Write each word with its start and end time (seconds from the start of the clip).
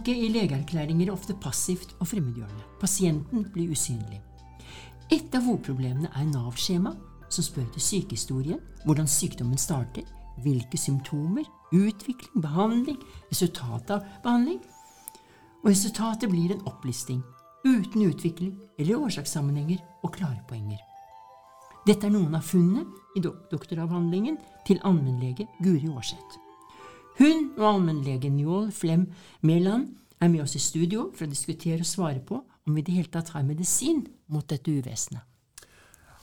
Språket 0.00 0.16
i 0.16 0.28
legeerklæringer 0.32 1.06
er 1.06 1.12
ofte 1.12 1.34
passivt 1.36 1.90
og 2.00 2.06
fremmedgjørende. 2.08 2.62
Pasienten 2.80 3.42
blir 3.52 3.68
usynlig. 3.74 4.22
Et 5.12 5.34
av 5.36 5.44
hovedproblemene 5.44 6.08
er 6.16 6.24
Nav-skjema, 6.30 6.94
som 7.28 7.44
spør 7.44 7.66
etter 7.66 7.84
sykehistorien, 7.84 8.62
hvordan 8.86 9.10
sykdommen 9.12 9.60
starter, 9.60 10.08
hvilke 10.40 10.80
symptomer, 10.80 11.44
utvikling, 11.76 12.40
behandling, 12.40 12.96
resultatet 13.28 13.98
av 13.98 14.08
behandling. 14.24 14.64
Og 15.60 15.68
resultatet 15.74 16.32
blir 16.32 16.56
en 16.56 16.64
opplisting, 16.64 17.20
uten 17.68 18.08
utvikling 18.08 18.56
eller 18.78 19.04
årsakssammenhenger 19.04 19.84
og 20.00 20.14
klare 20.16 20.40
poenger. 20.48 20.80
Dette 21.84 22.08
er 22.08 22.16
noen 22.16 22.40
av 22.40 22.48
funnene 22.48 22.88
i 23.16 23.20
doktoravhandlingen 23.26 24.40
til 24.64 24.80
allmennlege 24.80 25.50
Guri 25.60 25.92
Aarseth. 25.92 26.46
Hun 27.20 27.50
og 27.58 27.66
allmennlegen 27.74 28.38
Njål 28.38 28.70
Flem 28.72 29.02
Mæland 29.44 29.90
er 30.20 30.30
med 30.32 30.40
oss 30.44 30.54
i 30.56 30.62
studio 30.62 31.10
for 31.12 31.26
å 31.26 31.32
diskutere 31.32 31.82
og 31.84 31.88
svare 31.88 32.22
på 32.24 32.38
om 32.40 32.76
vi 32.76 32.80
i 32.80 32.86
det 32.86 32.94
hele 32.96 33.12
tatt 33.12 33.34
har 33.34 33.44
medisin 33.44 34.06
mot 34.32 34.46
dette 34.48 34.72
uvesenet. 34.72 35.26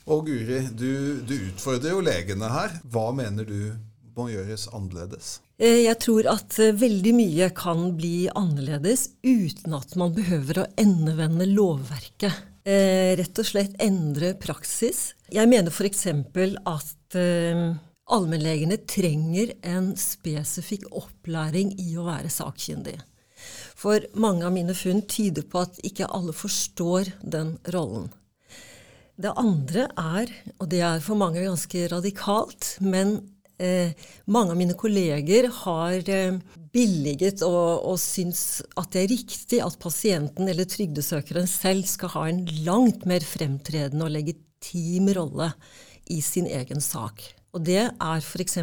Og 0.08 0.26
Guri, 0.26 0.64
du, 0.72 1.22
du 1.28 1.36
utfordrer 1.52 1.92
jo 1.92 2.02
legene 2.02 2.50
her. 2.50 2.80
Hva 2.90 3.12
mener 3.14 3.46
du 3.46 3.76
må 4.18 4.30
gjøres 4.32 4.66
annerledes? 4.74 5.36
Eh, 5.62 5.84
jeg 5.84 6.00
tror 6.02 6.30
at 6.32 6.58
eh, 6.64 6.74
veldig 6.80 7.14
mye 7.18 7.50
kan 7.58 7.92
bli 7.98 8.30
annerledes 8.32 9.10
uten 9.22 9.76
at 9.78 9.94
man 10.00 10.16
behøver 10.18 10.64
å 10.64 10.68
endevende 10.82 11.46
lovverket. 11.52 12.42
Eh, 12.66 13.14
rett 13.20 13.44
og 13.44 13.52
slett 13.52 13.78
endre 13.84 14.34
praksis. 14.40 15.12
Jeg 15.30 15.52
mener 15.52 15.70
f.eks. 15.70 16.08
at 16.08 17.22
allmennlegene 18.14 18.80
trenger 18.88 19.54
en 19.68 19.92
spesifikk 20.00 20.88
opplæring 20.96 21.74
i 21.82 21.94
å 22.00 22.08
være 22.08 22.32
sakkyndig. 22.32 22.98
For 23.78 24.02
mange 24.18 24.48
av 24.48 24.56
mine 24.56 24.74
funn 24.78 25.04
tyder 25.10 25.46
på 25.46 25.66
at 25.68 25.78
ikke 25.86 26.10
alle 26.10 26.34
forstår 26.34 27.12
den 27.22 27.58
rollen. 27.76 28.10
Det 29.18 29.34
andre 29.38 29.88
er, 29.98 30.32
og 30.60 30.70
det 30.70 30.84
er 30.86 31.02
for 31.02 31.18
mange 31.18 31.42
ganske 31.42 31.88
radikalt, 31.90 32.76
men 32.86 33.16
eh, 33.58 33.94
mange 34.30 34.54
av 34.54 34.60
mine 34.60 34.76
kolleger 34.78 35.50
har 35.64 36.12
eh, 36.14 36.38
billiget 36.74 37.42
og, 37.46 37.88
og 37.90 37.98
syns 38.02 38.62
at 38.78 38.92
det 38.94 39.04
er 39.04 39.14
riktig 39.16 39.62
at 39.66 39.80
pasienten 39.82 40.50
eller 40.50 40.70
trygdesøkeren 40.70 41.50
selv 41.50 41.90
skal 41.90 42.14
ha 42.14 42.28
en 42.30 42.44
langt 42.68 43.08
mer 43.10 43.26
fremtredende 43.26 44.06
og 44.06 44.14
legitim 44.14 45.10
rolle 45.18 45.50
i 46.14 46.22
sin 46.22 46.46
egen 46.46 46.82
sak. 46.84 47.26
Og 47.58 47.64
det 47.66 47.80
er 47.90 48.20
f.eks. 48.22 48.60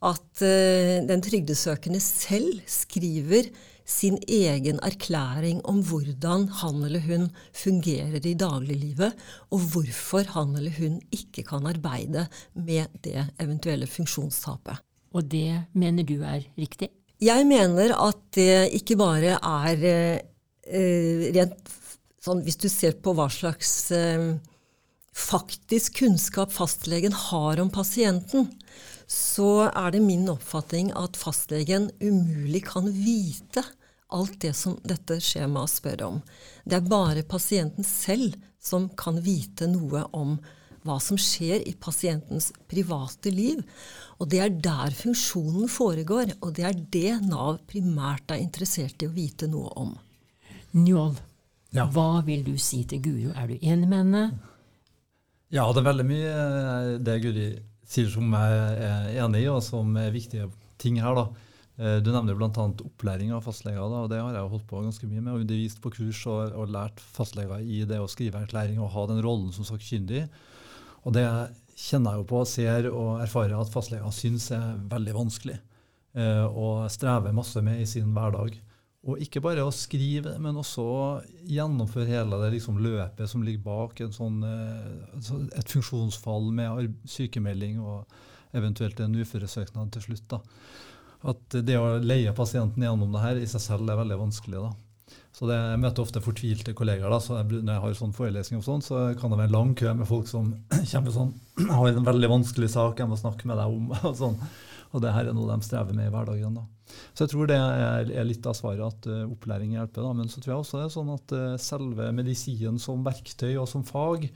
at 0.00 0.42
eh, 0.46 1.00
den 1.04 1.20
trygdesøkende 1.20 2.00
selv 2.00 2.62
skriver 2.64 3.50
sin 3.90 4.16
egen 4.30 4.78
erklæring 4.86 5.60
om 5.68 5.82
hvordan 5.84 6.46
han 6.60 6.84
eller 6.86 7.02
hun 7.04 7.26
fungerer 7.52 8.22
i 8.24 8.36
dagliglivet, 8.38 9.16
og 9.50 9.66
hvorfor 9.72 10.24
han 10.36 10.54
eller 10.56 10.72
hun 10.78 11.00
ikke 11.12 11.44
kan 11.48 11.66
arbeide 11.66 12.28
med 12.54 12.86
det 13.04 13.26
eventuelle 13.42 13.90
funksjonstapet. 13.90 14.80
Og 15.12 15.26
det 15.26 15.66
mener 15.74 16.06
du 16.06 16.22
er 16.22 16.46
riktig? 16.56 16.88
Jeg 17.20 17.44
mener 17.44 17.92
at 17.98 18.22
det 18.32 18.70
ikke 18.78 18.96
bare 18.96 19.36
er 19.36 19.84
eh, 19.90 21.26
rent 21.34 21.76
sånn 22.20 22.42
Hvis 22.44 22.58
du 22.60 22.68
ser 22.68 22.98
på 23.00 23.14
hva 23.16 23.30
slags 23.32 23.90
eh, 23.96 24.36
faktisk 25.16 25.98
kunnskap 26.00 26.52
fastlegen 26.52 27.12
har 27.12 27.60
om 27.60 27.70
pasienten, 27.70 28.48
så 29.06 29.66
er 29.68 29.90
det 29.94 30.04
min 30.04 30.28
oppfatning 30.30 30.92
at 30.98 31.18
fastlegen 31.18 31.90
umulig 32.00 32.62
kan 32.68 32.86
vite 32.94 33.64
alt 34.10 34.40
det 34.42 34.54
som 34.58 34.78
dette 34.86 35.18
skjemaet 35.22 35.70
spør 35.70 36.06
om. 36.06 36.22
Det 36.64 36.78
er 36.78 36.90
bare 36.90 37.26
pasienten 37.26 37.86
selv 37.86 38.36
som 38.62 38.88
kan 38.98 39.20
vite 39.24 39.68
noe 39.70 40.04
om 40.16 40.36
hva 40.86 40.96
som 41.02 41.18
skjer 41.20 41.64
i 41.68 41.74
pasientens 41.76 42.50
private 42.70 43.32
liv. 43.34 43.60
Og 44.20 44.30
det 44.32 44.40
er 44.44 44.54
der 44.64 44.94
funksjonen 44.96 45.68
foregår, 45.70 46.34
og 46.40 46.54
det 46.56 46.66
er 46.68 46.78
det 46.94 47.16
Nav 47.26 47.60
primært 47.68 48.32
er 48.32 48.42
interessert 48.42 49.02
i 49.02 49.08
å 49.08 49.14
vite 49.14 49.48
noe 49.50 49.72
om. 49.80 49.96
Njål, 50.76 51.16
ja. 51.76 51.86
hva 51.90 52.22
vil 52.26 52.44
du 52.46 52.54
si 52.60 52.84
til 52.88 53.02
Guro? 53.04 53.34
Er 53.34 53.50
du 53.50 53.58
enig 53.58 53.88
med 53.88 54.04
henne? 54.04 54.24
Ja, 55.50 55.66
det 55.74 55.82
er 55.82 55.88
veldig 55.88 56.06
mye 56.06 56.32
eh, 56.32 56.96
det 57.02 57.20
Guri 57.24 57.46
sier 57.90 58.10
som 58.12 58.34
jeg 58.36 58.58
er 58.86 59.08
enig 59.24 59.44
i, 59.44 59.48
og 59.50 59.62
som 59.66 59.96
er 59.98 60.12
viktige 60.14 60.46
ting 60.78 61.00
her. 61.02 61.16
da. 61.18 61.24
Eh, 61.80 61.96
du 62.04 62.12
nevner 62.12 62.36
bl.a. 62.38 62.50
opplæring 62.50 63.32
av 63.34 63.42
fastleger. 63.46 63.80
Da, 63.80 64.04
og 64.04 64.10
Det 64.12 64.20
har 64.20 64.36
jeg 64.36 64.52
holdt 64.52 64.68
på 64.70 64.82
ganske 64.84 65.08
mye 65.10 65.24
med. 65.24 65.32
og 65.32 65.42
Undervist 65.42 65.80
på 65.82 65.92
kurs 65.96 66.20
og, 66.30 66.54
og, 66.54 66.70
lært 66.70 67.00
fastleger 67.00 67.64
i 67.64 67.82
det 67.88 67.98
å 67.98 68.08
skrive 68.10 68.44
erklæring 68.44 68.78
og 68.78 68.92
ha 68.94 69.06
den 69.10 69.22
rollen 69.24 69.50
som 69.56 69.66
sakkyndig. 69.66 70.26
Og 71.02 71.16
det 71.16 71.26
kjenner 71.80 72.14
jeg 72.14 72.22
jo 72.22 72.30
på, 72.30 72.44
ser 72.46 72.90
og 72.92 73.22
erfarer 73.24 73.56
at 73.56 73.72
fastleger 73.72 74.14
syns 74.14 74.50
er 74.54 74.78
veldig 74.92 75.16
vanskelig. 75.16 75.58
Eh, 76.14 76.46
og 76.46 76.90
strever 76.92 77.34
masse 77.34 77.62
med 77.64 77.80
i 77.80 77.88
sin 77.88 78.12
hverdag. 78.14 78.58
Og 79.08 79.22
ikke 79.24 79.40
bare 79.40 79.64
å 79.64 79.72
skrive, 79.72 80.34
men 80.38 80.58
også 80.60 80.84
gjennomføre 81.48 82.10
hele 82.10 82.40
det 82.42 82.50
liksom 82.58 82.82
løpet 82.84 83.30
som 83.30 83.44
ligger 83.46 83.64
bak 83.64 84.02
sånn, 84.12 84.42
eh, 84.44 85.56
et 85.56 85.72
funksjonsfall 85.72 86.50
med 86.52 86.98
sykemelding 87.08 87.80
og 87.80 88.04
eventuelt 88.52 89.00
en 89.00 89.16
uføresøknad 89.16 89.92
til 89.92 90.02
slutt. 90.02 90.28
da 90.28 90.42
at 91.28 91.56
det 91.66 91.76
å 91.76 91.98
leie 92.00 92.32
pasienten 92.36 92.84
gjennom 92.84 93.12
det 93.12 93.24
her 93.24 93.40
i 93.40 93.48
seg 93.48 93.62
selv 93.62 93.90
er 93.92 93.98
veldig 94.00 94.16
vanskelig. 94.22 94.62
da. 94.64 95.18
Så 95.36 95.46
det, 95.46 95.56
Jeg 95.56 95.80
møter 95.80 96.02
ofte 96.02 96.22
fortvilte 96.24 96.74
kollegaer. 96.74 97.10
da, 97.10 97.18
så 97.18 97.42
Når 97.42 97.72
jeg 97.72 97.80
har 97.80 97.94
sånn 97.94 98.14
forelesning, 98.14 98.58
og 98.58 98.64
sånn, 98.64 98.82
så 98.82 99.18
kan 99.18 99.30
det 99.30 99.38
være 99.38 99.48
en 99.48 99.58
lang 99.58 99.74
kø 99.74 99.94
med 99.94 100.08
folk 100.08 100.26
som 100.26 100.54
kommer 100.92 101.12
sånn, 101.12 101.34
har 101.68 101.88
en 101.88 102.04
veldig 102.04 102.28
vanskelig 102.28 102.70
sak 102.70 102.98
jeg 102.98 103.08
må 103.08 103.16
snakke 103.20 103.46
med 103.46 103.56
deg 103.60 103.66
om. 103.66 103.92
Og 104.08 104.16
sånn. 104.16 104.38
Og 104.90 105.02
det 105.04 105.12
her 105.14 105.30
er 105.30 105.36
noe 105.36 105.48
de 105.50 105.66
strever 105.66 105.94
med 105.94 106.08
i 106.08 106.12
hverdagen. 106.12 106.56
da. 106.58 106.64
Så 107.14 107.24
jeg 107.24 107.32
tror 107.32 107.50
det 107.50 107.58
er, 107.58 108.08
er 108.10 108.26
litt 108.26 108.46
av 108.48 108.56
svaret, 108.58 108.82
at 108.82 109.10
uh, 109.10 109.28
opplæring 109.30 109.76
hjelper. 109.76 110.02
da, 110.02 110.14
Men 110.18 110.30
så 110.30 110.42
tror 110.42 110.54
jeg 110.54 110.64
også 110.64 110.80
det 110.80 110.86
er 110.88 110.94
sånn 110.96 111.12
at 111.14 111.34
uh, 111.36 111.60
selve 111.62 112.08
medisinen 112.16 112.80
som 112.82 113.04
verktøy 113.06 113.54
og 113.54 113.68
som 113.70 113.86
fag 113.86 114.26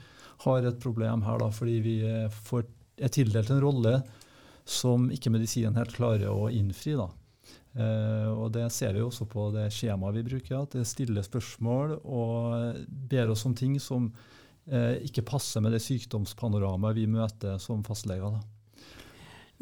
har 0.44 0.68
et 0.68 0.78
problem 0.82 1.24
her, 1.26 1.40
da, 1.42 1.50
fordi 1.54 1.80
vi 1.82 1.96
uh, 2.06 2.28
får, 2.46 2.68
er 3.02 3.12
tildelt 3.14 3.50
en 3.50 3.64
rolle 3.64 3.98
som 4.64 5.10
ikke 5.12 5.32
medisinen 5.34 5.76
helt 5.78 5.94
klarer 5.96 6.30
å 6.30 6.48
innfri. 6.54 6.94
da. 6.98 7.10
Uh, 7.74 8.30
og 8.38 8.52
Det 8.54 8.68
ser 8.70 8.94
vi 8.94 9.02
også 9.02 9.26
på 9.26 9.48
det 9.56 9.66
skjemaet 9.74 10.20
vi 10.20 10.26
bruker, 10.30 10.60
at 10.60 10.78
det 10.78 10.86
stiller 10.86 11.26
spørsmål 11.26 11.98
og 12.04 12.84
ber 12.86 13.34
oss 13.34 13.42
om 13.48 13.56
ting 13.58 13.80
som 13.82 14.12
uh, 14.70 14.94
ikke 15.02 15.26
passer 15.26 15.64
med 15.64 15.74
det 15.74 15.82
sykdomspanoramaet 15.82 17.00
vi 17.02 17.10
møter 17.10 17.58
som 17.58 17.82
fastleger. 17.86 18.38
da. 18.38 18.53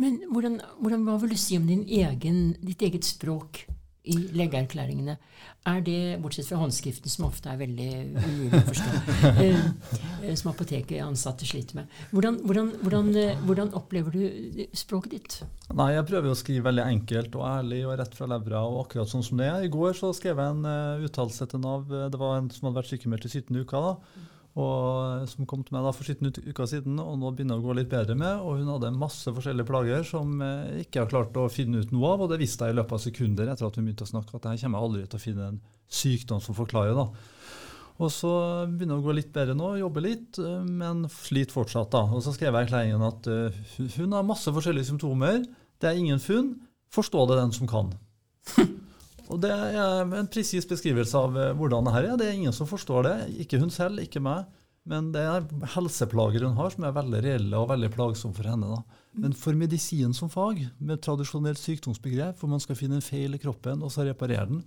Men 0.00 0.22
hvordan, 0.32 0.60
hvordan, 0.80 1.04
hva 1.06 1.19
vil 1.20 1.34
du 1.34 1.41
si 1.41 1.58
om 1.60 1.69
egen, 1.69 2.42
ditt 2.62 2.82
eget 2.82 3.04
språk? 3.04 3.66
i 4.03 4.16
legeerklæringene. 4.34 5.14
Er 5.70 5.82
det, 5.86 6.19
bortsett 6.22 6.48
fra 6.48 6.58
håndskriften, 6.58 7.10
som 7.10 7.28
ofte 7.28 7.53
er 7.53 7.60
veldig 7.60 7.88
umulig 8.16 8.58
å 8.58 8.62
forstå, 8.66 8.94
eh, 9.44 9.60
eh, 10.25 10.32
som 10.38 10.50
apoteket 10.50 10.98
ansatte 11.04 11.47
sliter 11.47 11.78
med, 11.78 11.92
hvordan, 12.10 12.41
hvordan, 12.42 12.72
hvordan, 12.82 13.12
eh, 13.20 13.44
hvordan, 13.47 13.70
opplever 13.78 14.16
du 14.16 14.64
språket 14.75 15.14
ditt? 15.14 15.38
Nei, 15.70 15.92
Jeg 15.94 16.08
prøver 16.10 16.32
å 16.32 16.38
skrive 16.38 16.66
veldig 16.70 16.88
enkelt 16.88 17.38
og 17.38 17.47
ærlig 17.47 17.84
og 17.86 17.94
rett 18.02 18.19
fra 18.19 18.31
levra. 18.34 18.64
og 18.66 18.82
akkurat 18.86 19.12
sånn 19.12 19.26
som 19.26 19.38
det 19.38 19.52
er. 19.52 19.69
I 19.69 19.72
går 19.72 19.94
så 19.98 20.10
skrev 20.16 20.42
jeg 20.42 20.56
en 20.56 20.66
uh, 20.66 21.06
uttalelse 21.06 21.47
til 21.47 21.62
Nav. 21.62 21.86
Det 21.86 22.19
var 22.19 22.41
en 22.41 22.50
som 22.50 22.69
hadde 22.69 22.81
vært 22.82 22.91
sykemeldt 22.91 23.31
i 23.31 23.34
17 23.38 23.62
uker. 23.62 23.87
da, 23.87 24.31
og, 24.52 25.22
som 25.31 25.46
kom 25.49 25.62
til 25.64 25.72
meg 25.72 25.87
da 25.87 25.93
for 25.96 26.04
17 26.04 26.50
uker 26.50 26.69
siden, 26.69 26.99
og 27.00 27.14
nå 27.16 27.31
begynner 27.32 27.56
det 27.56 27.64
å 27.64 27.69
gå 27.70 27.76
litt 27.78 27.88
bedre 27.93 28.16
med. 28.19 28.43
og 28.43 28.58
Hun 28.60 28.69
hadde 28.75 28.90
masse 28.93 29.32
forskjellige 29.32 29.69
plager 29.69 30.04
som 30.04 30.34
jeg 30.44 30.87
ikke 30.87 31.04
har 31.04 31.12
klart 31.12 31.38
å 31.40 31.46
finne 31.52 31.81
ut 31.81 31.94
noe 31.94 32.10
av. 32.12 32.25
og 32.25 32.32
Det 32.34 32.40
visste 32.43 32.69
jeg 32.69 32.76
i 32.76 32.78
løpet 32.81 32.99
av 32.99 33.04
sekunder 33.06 33.49
etter 33.49 33.69
at 33.69 33.78
hun 33.78 33.88
begynte 33.88 34.04
å 34.04 34.12
snakke, 34.12 34.37
at 34.37 34.50
jeg 34.50 34.66
kommer 34.66 34.84
aldri 34.84 35.06
til 35.06 35.20
å 35.20 35.22
finne 35.22 35.49
en 35.54 35.62
sykdom 35.88 36.44
som 36.44 36.58
forklarer. 36.58 36.99
da. 36.99 37.08
Og 38.02 38.12
så 38.12 38.32
begynner 38.69 38.99
det 38.99 39.00
å 39.00 39.06
gå 39.06 39.16
litt 39.16 39.32
bedre 39.32 39.56
nå, 39.56 39.72
jobber 39.81 40.04
litt, 40.04 40.43
men 40.69 41.06
sliter 41.12 41.56
fortsatt. 41.56 41.90
da. 41.94 42.05
Og 42.12 42.20
Så 42.25 42.37
skrev 42.37 42.52
jeg 42.52 42.60
i 42.60 42.66
erklæringen 42.66 43.08
at 43.08 43.28
uh, 43.32 43.64
hun 43.96 44.12
har 44.16 44.26
masse 44.26 44.52
forskjellige 44.52 44.90
symptomer. 44.90 45.44
Det 45.81 45.88
er 45.88 45.96
ingen 45.96 46.20
funn. 46.20 46.55
Forstå 46.93 47.25
det 47.31 47.40
den 47.40 47.56
som 47.56 47.69
kan. 47.70 47.93
Og 49.32 49.40
Det 49.40 49.52
er 49.52 50.02
en 50.05 50.29
presis 50.31 50.67
beskrivelse 50.69 51.17
av 51.19 51.38
eh, 51.38 51.55
hvordan 51.56 51.88
det 51.88 51.94
her 51.94 52.08
er. 52.11 52.19
Det 52.20 52.29
er 52.29 52.37
ingen 52.37 52.56
som 52.56 52.69
forstår 52.69 53.08
det. 53.08 53.17
Ikke 53.46 53.61
hun 53.62 53.73
selv, 53.73 54.02
ikke 54.02 54.23
meg. 54.23 54.50
Men 54.88 55.12
det 55.14 55.23
er 55.23 55.46
helseplager 55.76 56.43
hun 56.43 56.58
har 56.58 56.73
som 56.75 56.84
er 56.88 56.94
veldig 56.96 57.23
reelle 57.23 57.58
og 57.58 57.69
veldig 57.70 57.90
plagsomme 57.94 58.34
for 58.34 58.50
henne. 58.50 58.69
Da. 58.75 59.00
Men 59.25 59.34
for 59.38 59.56
medisin 59.58 60.14
som 60.17 60.31
fag, 60.32 60.64
med 60.82 61.02
tradisjonelt 61.05 61.61
sykdomsbegrep, 61.61 62.40
hvor 62.40 62.50
man 62.50 62.62
skal 62.62 62.79
finne 62.79 62.99
en 62.99 63.05
feil 63.05 63.37
i 63.37 63.43
kroppen 63.43 63.84
og 63.84 63.93
så 63.94 64.06
reparere 64.08 64.49
den, 64.50 64.64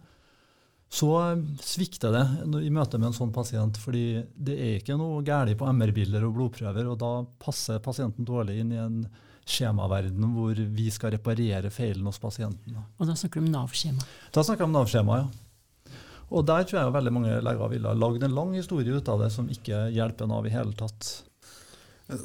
så 0.95 1.11
eh, 1.19 1.43
svikter 1.65 2.15
det 2.15 2.25
i 2.63 2.71
møte 2.73 2.99
med 3.01 3.11
en 3.11 3.17
sånn 3.17 3.35
pasient. 3.35 3.77
fordi 3.81 4.23
det 4.35 4.55
er 4.55 4.79
ikke 4.79 4.97
noe 4.99 5.23
galt 5.25 5.57
på 5.59 5.67
MR-bilder 5.73 6.27
og 6.27 6.35
blodprøver, 6.37 6.87
og 6.87 6.99
da 7.01 7.13
passer 7.41 7.83
pasienten 7.83 8.27
dårlig 8.27 8.61
inn 8.61 8.71
i 8.71 8.81
en 8.81 9.01
skjemaverdenen 9.45 10.33
hvor 10.35 10.57
vi 10.57 10.89
skal 10.93 11.13
reparere 11.15 11.69
feilen 11.73 12.07
hos 12.09 12.21
pasientene. 12.21 12.85
Og 12.97 13.09
da 13.09 13.15
snakker 13.17 13.41
du 13.41 13.45
om 13.45 13.53
Nav-skjema? 13.53 14.05
Da 14.33 14.43
snakker 14.43 14.65
jeg 14.65 14.71
om 14.71 14.77
Nav-skjema, 14.79 15.19
ja. 15.21 15.93
Og 16.33 16.41
der 16.49 16.65
tror 16.65 16.79
jeg 16.79 16.95
veldig 16.95 17.13
mange 17.13 17.37
leger 17.45 17.69
ville 17.69 17.91
ha 17.91 17.97
lagd 17.97 18.25
en 18.25 18.33
lang 18.33 18.55
historie 18.57 18.97
ut 18.97 19.09
av 19.13 19.21
det 19.21 19.29
som 19.35 19.49
ikke 19.51 19.85
hjelper 19.93 20.29
Nav 20.29 20.47
i 20.49 20.53
hele 20.55 20.73
tatt. 20.77 21.11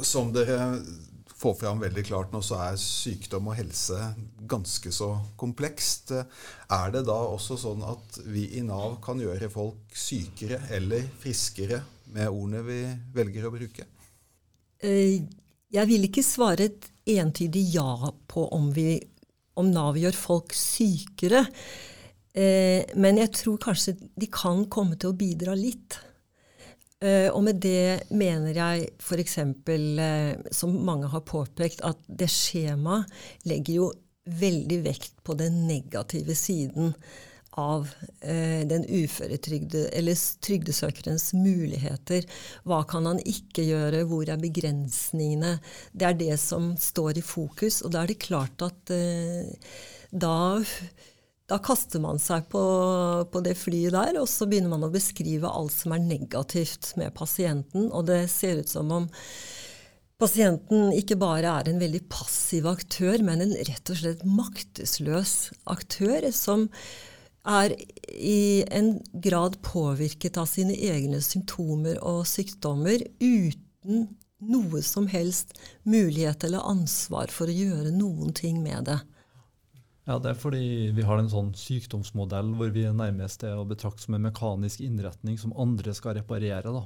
Som 0.04 0.32
dere 0.32 0.56
får 1.40 1.54
fram 1.60 1.80
veldig 1.80 2.04
klart 2.04 2.32
nå, 2.34 2.42
så 2.44 2.58
er 2.66 2.80
sykdom 2.80 3.48
og 3.48 3.56
helse 3.56 3.96
ganske 4.48 4.92
så 4.92 5.12
komplekst. 5.40 6.12
Er 6.12 6.92
det 6.94 7.06
da 7.08 7.16
også 7.32 7.56
sånn 7.60 7.84
at 7.86 8.20
vi 8.28 8.46
i 8.58 8.64
Nav 8.64 8.98
kan 9.04 9.20
gjøre 9.20 9.48
folk 9.52 9.96
sykere 9.96 10.62
eller 10.76 11.06
friskere 11.20 11.80
med 12.12 12.28
ordene 12.28 12.64
vi 12.66 12.80
velger 13.14 13.48
å 13.48 13.54
bruke? 13.54 13.86
Eh, 14.80 15.20
jeg 15.70 15.88
vil 15.88 16.08
ikke 16.08 16.24
svare 16.26 16.68
entydig 17.18 17.64
ja 17.74 18.12
på 18.30 18.46
om, 18.54 18.70
vi, 18.76 18.98
om 19.58 19.70
Nav 19.72 19.98
gjør 20.00 20.16
folk 20.16 20.54
sykere. 20.56 21.44
Eh, 22.32 22.86
men 22.94 23.18
jeg 23.18 23.32
tror 23.34 23.58
kanskje 23.62 23.96
de 23.98 24.28
kan 24.30 24.66
komme 24.70 24.98
til 25.00 25.12
å 25.12 25.18
bidra 25.18 25.56
litt. 25.58 25.98
Eh, 27.00 27.28
og 27.32 27.42
med 27.46 27.62
det 27.64 28.12
mener 28.12 28.54
jeg 28.54 28.90
f.eks., 29.00 29.38
som 30.54 30.76
mange 30.84 31.10
har 31.10 31.24
påpekt, 31.26 31.82
at 31.86 31.98
det 32.06 32.28
skjemaet 32.30 33.08
legger 33.48 33.80
jo 33.80 33.90
veldig 34.30 34.82
vekt 34.84 35.16
på 35.24 35.34
den 35.38 35.64
negative 35.66 36.36
siden 36.36 36.92
av 37.58 37.88
eh, 38.20 38.62
den 38.68 38.84
uføretrygde, 38.86 39.88
eller 39.96 40.18
trygdesøkerens 40.44 41.32
muligheter. 41.34 42.26
Hva 42.68 42.82
kan 42.88 43.08
han 43.10 43.20
ikke 43.26 43.64
gjøre? 43.66 44.04
Hvor 44.10 44.30
er 44.30 44.40
begrensningene? 44.40 45.56
Det 45.92 46.06
er 46.06 46.18
det 46.18 46.36
som 46.42 46.72
står 46.78 47.18
i 47.18 47.26
fokus. 47.26 47.82
Og 47.82 47.94
da 47.94 48.04
er 48.04 48.12
det 48.12 48.20
klart 48.22 48.62
at 48.66 48.94
eh, 48.94 49.50
da, 50.10 50.62
da 51.50 51.60
kaster 51.62 52.02
man 52.02 52.22
seg 52.22 52.46
på, 52.52 52.62
på, 53.32 53.44
det 53.46 53.56
flyet 53.58 53.96
der, 53.96 54.20
og 54.22 54.30
så 54.30 54.46
begynner 54.50 54.76
man 54.76 54.86
å 54.86 54.94
beskrive 54.94 55.50
alt 55.50 55.74
som 55.74 55.96
er 55.96 56.06
negativt 56.06 56.94
med 57.00 57.14
pasienten. 57.18 57.90
Og 57.90 58.06
det 58.10 58.24
ser 58.32 58.62
ut 58.62 58.70
som 58.70 58.94
om 58.94 59.10
pasienten 60.20 60.90
ikke 60.92 61.18
bare 61.18 61.50
er 61.60 61.70
en 61.70 61.80
veldig 61.82 62.04
passiv 62.12 62.66
aktør, 62.70 63.22
men 63.26 63.42
en 63.42 63.54
rett 63.56 63.90
og 63.90 64.02
slett 64.02 64.26
maktesløs 64.28 65.38
aktør 65.72 66.28
som 66.36 66.68
er 67.46 67.74
i 68.12 68.64
en 68.70 68.98
grad 69.12 69.60
påvirket 69.62 70.36
av 70.40 70.48
sine 70.50 70.74
egne 70.76 71.20
symptomer 71.24 72.00
og 72.04 72.26
sykdommer 72.28 73.00
uten 73.20 74.08
noe 74.40 74.82
som 74.84 75.06
helst 75.12 75.56
mulighet 75.84 76.44
eller 76.44 76.64
ansvar 76.68 77.32
for 77.32 77.48
å 77.48 77.56
gjøre 77.56 77.92
noen 77.92 78.32
ting 78.36 78.62
med 78.62 78.88
det. 78.88 78.98
Ja, 80.08 80.18
Det 80.18 80.30
er 80.30 80.40
fordi 80.40 80.90
vi 80.96 81.04
har 81.06 81.20
en 81.20 81.30
sånn 81.30 81.52
sykdomsmodell 81.54 82.54
hvor 82.56 82.72
vi 82.74 82.86
nærmest 82.88 83.44
er 83.44 83.56
å 83.56 83.68
betrakte 83.68 84.02
som 84.06 84.16
en 84.16 84.26
mekanisk 84.26 84.80
innretning 84.80 85.38
som 85.38 85.52
andre 85.56 85.94
skal 85.94 86.16
reparere. 86.18 86.72
da. 86.72 86.84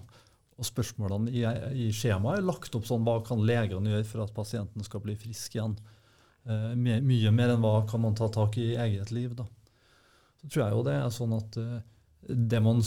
Og 0.58 0.66
Spørsmålene 0.66 1.30
i, 1.30 1.42
i 1.86 1.90
skjemaet 1.94 2.42
er 2.42 2.46
lagt 2.46 2.74
opp 2.74 2.86
sånn 2.86 3.06
hva 3.06 3.20
kan 3.26 3.42
legene 3.42 3.94
gjøre 3.94 4.06
for 4.10 4.26
at 4.26 4.34
pasienten 4.34 4.84
skal 4.84 5.02
bli 5.02 5.16
frisk 5.16 5.56
igjen. 5.56 5.78
Eh, 6.44 6.74
mye, 6.76 7.30
mer 7.32 7.54
enn 7.54 7.62
hva 7.64 7.86
kan 7.88 8.02
man 8.02 8.18
ta 8.18 8.28
tak 8.28 8.58
i 8.58 8.74
i 8.74 8.78
eget 8.82 9.14
liv. 9.14 9.34
da 9.38 9.46
så 10.44 10.52
tror 10.52 10.64
jeg 10.64 10.76
jo 10.76 10.86
det 10.86 10.94
er 11.00 11.12
sånn 11.14 11.34
at 11.36 11.58
uh, 11.60 11.78
det 12.28 12.60
man, 12.64 12.82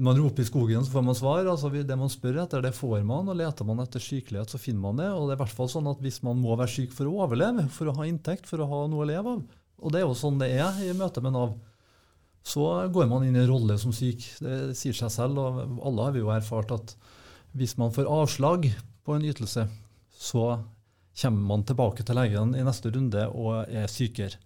man, 0.00 0.18
roper 0.18 0.44
i 0.44 0.48
skogen, 0.48 0.84
så 0.84 0.92
får 0.92 1.06
man 1.06 1.16
svar. 1.16 1.48
altså 1.48 1.70
Det 1.72 1.96
man 1.96 2.12
spør 2.12 2.42
etter, 2.44 2.62
det 2.64 2.74
får 2.76 3.00
man. 3.06 3.28
og 3.28 3.38
Leter 3.40 3.68
man 3.68 3.80
etter 3.80 4.02
sykelighet, 4.02 4.52
så 4.52 4.60
finner 4.60 4.84
man 4.84 5.00
det. 5.00 5.08
og 5.12 5.26
det 5.26 5.34
er 5.34 5.40
i 5.40 5.42
hvert 5.44 5.56
fall 5.56 5.72
sånn 5.72 5.90
at 5.90 6.00
Hvis 6.04 6.22
man 6.26 6.40
må 6.40 6.56
være 6.56 6.72
syk 6.72 6.94
for 6.96 7.08
å 7.08 7.24
overleve, 7.24 7.68
for 7.72 7.90
å 7.90 7.96
ha 7.98 8.08
inntekt, 8.08 8.48
for 8.48 8.60
å 8.60 8.68
ha 8.70 8.84
noe 8.88 9.04
å 9.04 9.10
leve 9.10 9.36
av, 9.36 9.42
og 9.80 9.92
det 9.92 10.00
er 10.00 10.06
jo 10.06 10.16
sånn 10.16 10.40
det 10.40 10.50
er 10.60 10.80
i 10.84 10.92
møte 10.96 11.22
med 11.24 11.32
Nav, 11.32 11.54
så 12.44 12.66
går 12.92 13.08
man 13.08 13.24
inn 13.24 13.36
i 13.36 13.42
en 13.42 13.50
rolle 13.50 13.76
som 13.80 13.92
syk. 13.92 14.24
Det 14.40 14.76
sier 14.76 14.96
seg 14.96 15.12
selv, 15.12 15.40
og 15.40 15.80
alle 15.88 16.06
har 16.06 16.14
vi 16.16 16.22
jo 16.22 16.32
erfart 16.32 16.72
at 16.76 16.94
hvis 17.56 17.76
man 17.80 17.92
får 17.92 18.08
avslag 18.08 18.68
på 19.04 19.16
en 19.16 19.24
ytelse, 19.26 19.66
så 20.20 20.44
kommer 21.20 21.46
man 21.48 21.64
tilbake 21.68 22.04
til 22.06 22.16
legen 22.16 22.54
i 22.56 22.64
neste 22.64 22.92
runde 22.94 23.26
og 23.32 23.68
er 23.68 23.90
sykere. 23.90 24.38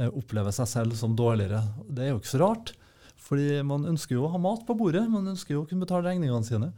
Eh, 0.00 0.08
opplever 0.08 0.54
seg 0.56 0.68
selv 0.70 0.96
som 0.96 1.16
dårligere. 1.16 1.60
Det 1.84 2.06
er 2.06 2.14
jo 2.14 2.20
ikke 2.20 2.32
så 2.32 2.40
rart, 2.40 2.72
fordi 3.20 3.60
man 3.66 3.84
ønsker 3.90 4.16
jo 4.16 4.24
å 4.24 4.32
ha 4.32 4.40
mat 4.40 4.64
på 4.68 4.76
bordet. 4.78 5.04
Man 5.10 5.28
ønsker 5.34 5.56
jo 5.56 5.64
å 5.64 5.68
kunne 5.68 5.84
betale 5.84 6.08
regningene 6.08 6.48
sine. 6.48 6.70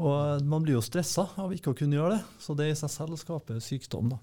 Og 0.00 0.44
man 0.48 0.64
blir 0.64 0.78
jo 0.78 0.84
stressa 0.84 1.26
av 1.40 1.52
ikke 1.52 1.72
å 1.72 1.76
kunne 1.76 1.96
gjøre 1.96 2.18
det. 2.18 2.20
Så 2.40 2.56
det 2.56 2.70
i 2.70 2.76
seg 2.76 2.92
selv 2.92 3.16
skaper 3.20 3.60
sykdom. 3.64 4.12
da. 4.12 4.20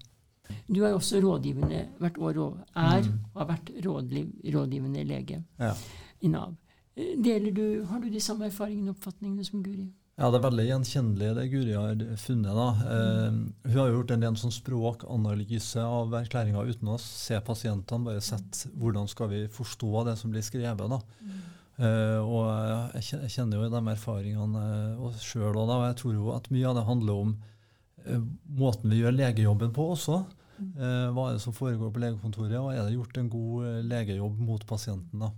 Du 0.66 0.80
er 0.84 0.94
også 0.94 1.20
rådgivende 1.22 1.84
hvert 2.00 2.18
år 2.24 2.40
og 2.44 2.56
er 2.72 3.02
mm. 3.04 3.18
har 3.34 3.50
vært 3.50 3.72
rådgivende 3.84 5.04
lege 5.06 5.42
ja. 5.58 5.74
i 6.22 6.30
Nav. 6.32 6.54
Eh, 6.96 7.14
Deler 7.18 7.54
du, 7.54 7.64
Har 7.90 8.00
du 8.00 8.08
de 8.10 8.22
samme 8.22 8.48
erfaringene 8.48 8.92
og 8.92 8.96
oppfatningene 8.96 9.46
som 9.46 9.62
Guri? 9.62 9.90
Ja, 10.18 10.32
Det 10.32 10.40
er 10.40 10.48
veldig 10.48 10.64
gjenkjennelig 10.66 11.26
det 11.36 11.44
Guri 11.52 11.74
har 11.78 12.00
funnet. 12.18 12.50
da. 12.50 12.68
Eh, 12.90 13.36
hun 13.70 13.78
har 13.78 13.92
gjort 13.92 14.10
en, 14.10 14.24
del 14.24 14.38
sånn 14.40 14.54
språkanalyse 14.54 15.78
av 15.78 16.10
erklæringa 16.18 16.64
uten 16.66 16.90
å 16.90 16.98
se 16.98 17.38
pasientene, 17.38 18.04
bare 18.04 18.20
sett 18.20 18.66
hvordan 18.74 19.06
skal 19.06 19.30
vi 19.30 19.44
forstå 19.46 20.04
det 20.08 20.16
som 20.18 20.32
blir 20.34 20.42
skrevet. 20.42 20.90
da. 20.90 20.98
Mm. 21.22 21.38
Eh, 21.78 22.18
og 22.18 22.98
Jeg 22.98 23.30
kjenner 23.30 23.62
jo 23.62 23.70
de 23.70 23.82
erfaringene 23.94 24.64
uh, 24.98 25.14
sjøl 25.22 25.54
òg. 25.54 25.70
Jeg 25.86 25.96
tror 26.02 26.14
jo 26.14 26.34
at 26.34 26.50
mye 26.50 26.66
av 26.66 26.74
det 26.74 26.88
handler 26.88 27.14
om 27.14 27.36
uh, 28.08 28.22
måten 28.58 28.90
vi 28.90 28.98
gjør 28.98 29.14
legejobben 29.14 29.70
på 29.70 29.92
også. 29.94 30.24
Uh, 30.58 31.14
hva 31.14 31.28
er 31.28 31.38
det 31.38 31.44
som 31.46 31.54
foregår 31.54 31.94
på 31.94 32.02
legekontoret, 32.02 32.58
og 32.58 32.72
er 32.74 32.82
det 32.82 32.98
gjort 32.98 33.22
en 33.22 33.30
god 33.30 33.84
legejobb 33.86 34.42
mot 34.42 34.66
pasienten? 34.66 35.22
da. 35.22 35.30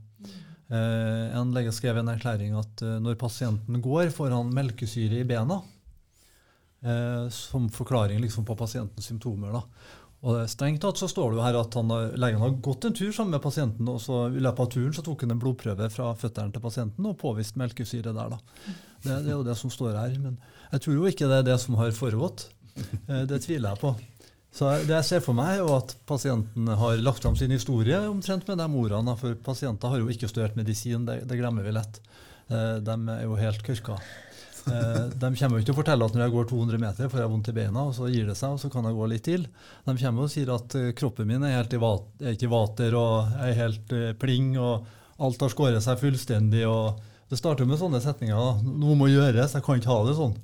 Eh, 0.70 1.36
en 1.38 1.50
lege 1.54 1.72
skrev 1.74 1.98
en 1.98 2.12
erklæring 2.12 2.54
at 2.58 2.82
eh, 2.86 2.98
når 3.02 3.18
pasienten 3.18 3.80
går, 3.82 4.12
får 4.14 4.30
han 4.36 4.52
melkesyre 4.54 5.18
i 5.18 5.26
bena. 5.26 5.58
Eh, 6.80 7.26
som 7.34 7.66
forklaring 7.74 8.20
liksom, 8.22 8.46
på 8.46 8.56
pasientens 8.56 9.10
symptomer. 9.10 9.56
Da. 9.56 9.64
Og 10.20 10.44
Strengt 10.52 10.82
tatt 10.84 11.00
så 11.00 11.08
står 11.10 11.32
det 11.32 11.40
jo 11.40 11.44
her 11.46 11.58
at 11.58 11.74
han, 11.74 11.90
legen 12.20 12.42
har 12.44 12.54
gått 12.62 12.86
en 12.86 12.94
tur 12.94 13.10
sammen 13.10 13.34
med 13.34 13.42
pasienten, 13.42 13.88
og 13.88 13.98
så 14.04 14.26
i 14.28 14.42
løpet 14.44 14.62
av 14.62 14.70
turen 14.74 14.94
så 14.94 15.04
tok 15.04 15.24
han 15.24 15.34
en 15.34 15.40
blodprøve 15.42 15.88
fra 15.90 16.12
føttene 16.20 16.54
til 16.54 16.62
pasienten 16.62 17.08
og 17.08 17.18
påviste 17.18 17.58
melkesyre 17.60 18.14
der. 18.14 18.36
da. 18.36 18.40
Det, 19.02 19.10
det, 19.10 19.30
er 19.32 19.34
jo 19.34 19.46
det 19.48 19.58
som 19.58 19.72
står 19.74 19.96
her. 19.96 20.16
Men 20.22 20.38
jeg 20.70 20.86
tror 20.86 20.98
jo 21.00 21.10
ikke 21.10 21.28
det 21.32 21.40
er 21.40 21.50
det 21.50 21.58
som 21.64 21.80
har 21.80 21.96
foregått. 21.96 22.46
Det 23.30 23.42
tviler 23.42 23.72
jeg 23.72 23.80
på. 23.82 23.96
Så 24.50 24.70
det 24.82 24.96
jeg 24.96 25.06
ser 25.06 25.22
for 25.22 25.36
meg, 25.38 25.54
er 25.54 25.60
jo 25.62 25.76
at 25.76 25.94
pasienten 26.10 26.66
har 26.80 27.02
lagt 27.04 27.22
fram 27.22 27.36
sin 27.38 27.52
historie 27.54 28.00
omtrent 28.10 28.48
med 28.50 28.58
de 28.58 28.66
ordene. 28.66 29.14
For 29.20 29.36
pasienter 29.46 29.92
har 29.92 30.02
jo 30.02 30.10
ikke 30.10 30.30
studert 30.30 30.58
medisin, 30.58 31.06
det, 31.06 31.22
det 31.30 31.38
glemmer 31.38 31.66
vi 31.66 31.74
lett. 31.76 32.00
Eh, 32.50 32.80
de 32.82 32.96
er 33.14 33.22
jo 33.28 33.38
helt 33.38 33.62
kørka. 33.66 34.00
Eh, 34.66 35.04
de 35.14 35.30
kommer 35.38 35.54
jo 35.54 35.62
ikke 35.62 35.70
til 35.70 35.76
å 35.76 35.78
fortelle 35.78 36.08
at 36.10 36.16
når 36.16 36.24
jeg 36.26 36.34
går 36.34 36.48
200 36.50 36.82
meter, 36.82 37.12
får 37.12 37.22
jeg 37.22 37.32
vondt 37.36 37.52
i 37.52 37.56
beina, 37.60 37.86
og 37.86 37.94
så 37.96 38.10
gir 38.10 38.26
det 38.26 38.36
seg, 38.40 38.56
og 38.56 38.62
så 38.62 38.72
kan 38.72 38.90
jeg 38.90 38.98
gå 38.98 39.08
litt 39.12 39.26
til. 39.28 39.46
De 39.86 39.96
kommer 40.02 40.26
og 40.26 40.34
sier 40.34 40.50
at 40.56 40.78
eh, 40.80 40.90
kroppen 40.98 41.30
min 41.30 41.46
er 41.46 41.56
helt 41.60 41.78
i 41.78 41.82
vat, 41.86 42.10
er 42.18 42.34
ikke 42.34 42.50
vater 42.50 42.98
og 42.98 43.30
jeg 43.38 43.54
er 43.54 43.60
helt 43.62 43.96
pling, 44.20 44.52
og 44.58 44.90
alt 45.22 45.46
har 45.46 45.54
skåret 45.54 45.86
seg 45.86 46.02
fullstendig. 46.02 46.66
og 46.66 46.98
Det 47.30 47.38
starter 47.38 47.70
med 47.70 47.78
sånne 47.78 48.02
setninger. 48.02 48.64
Noe 48.66 48.98
må 48.98 49.12
gjøres, 49.12 49.54
jeg 49.54 49.62
kan 49.62 49.78
ikke 49.78 49.94
ha 49.94 50.02
det 50.10 50.18
sånn. 50.18 50.38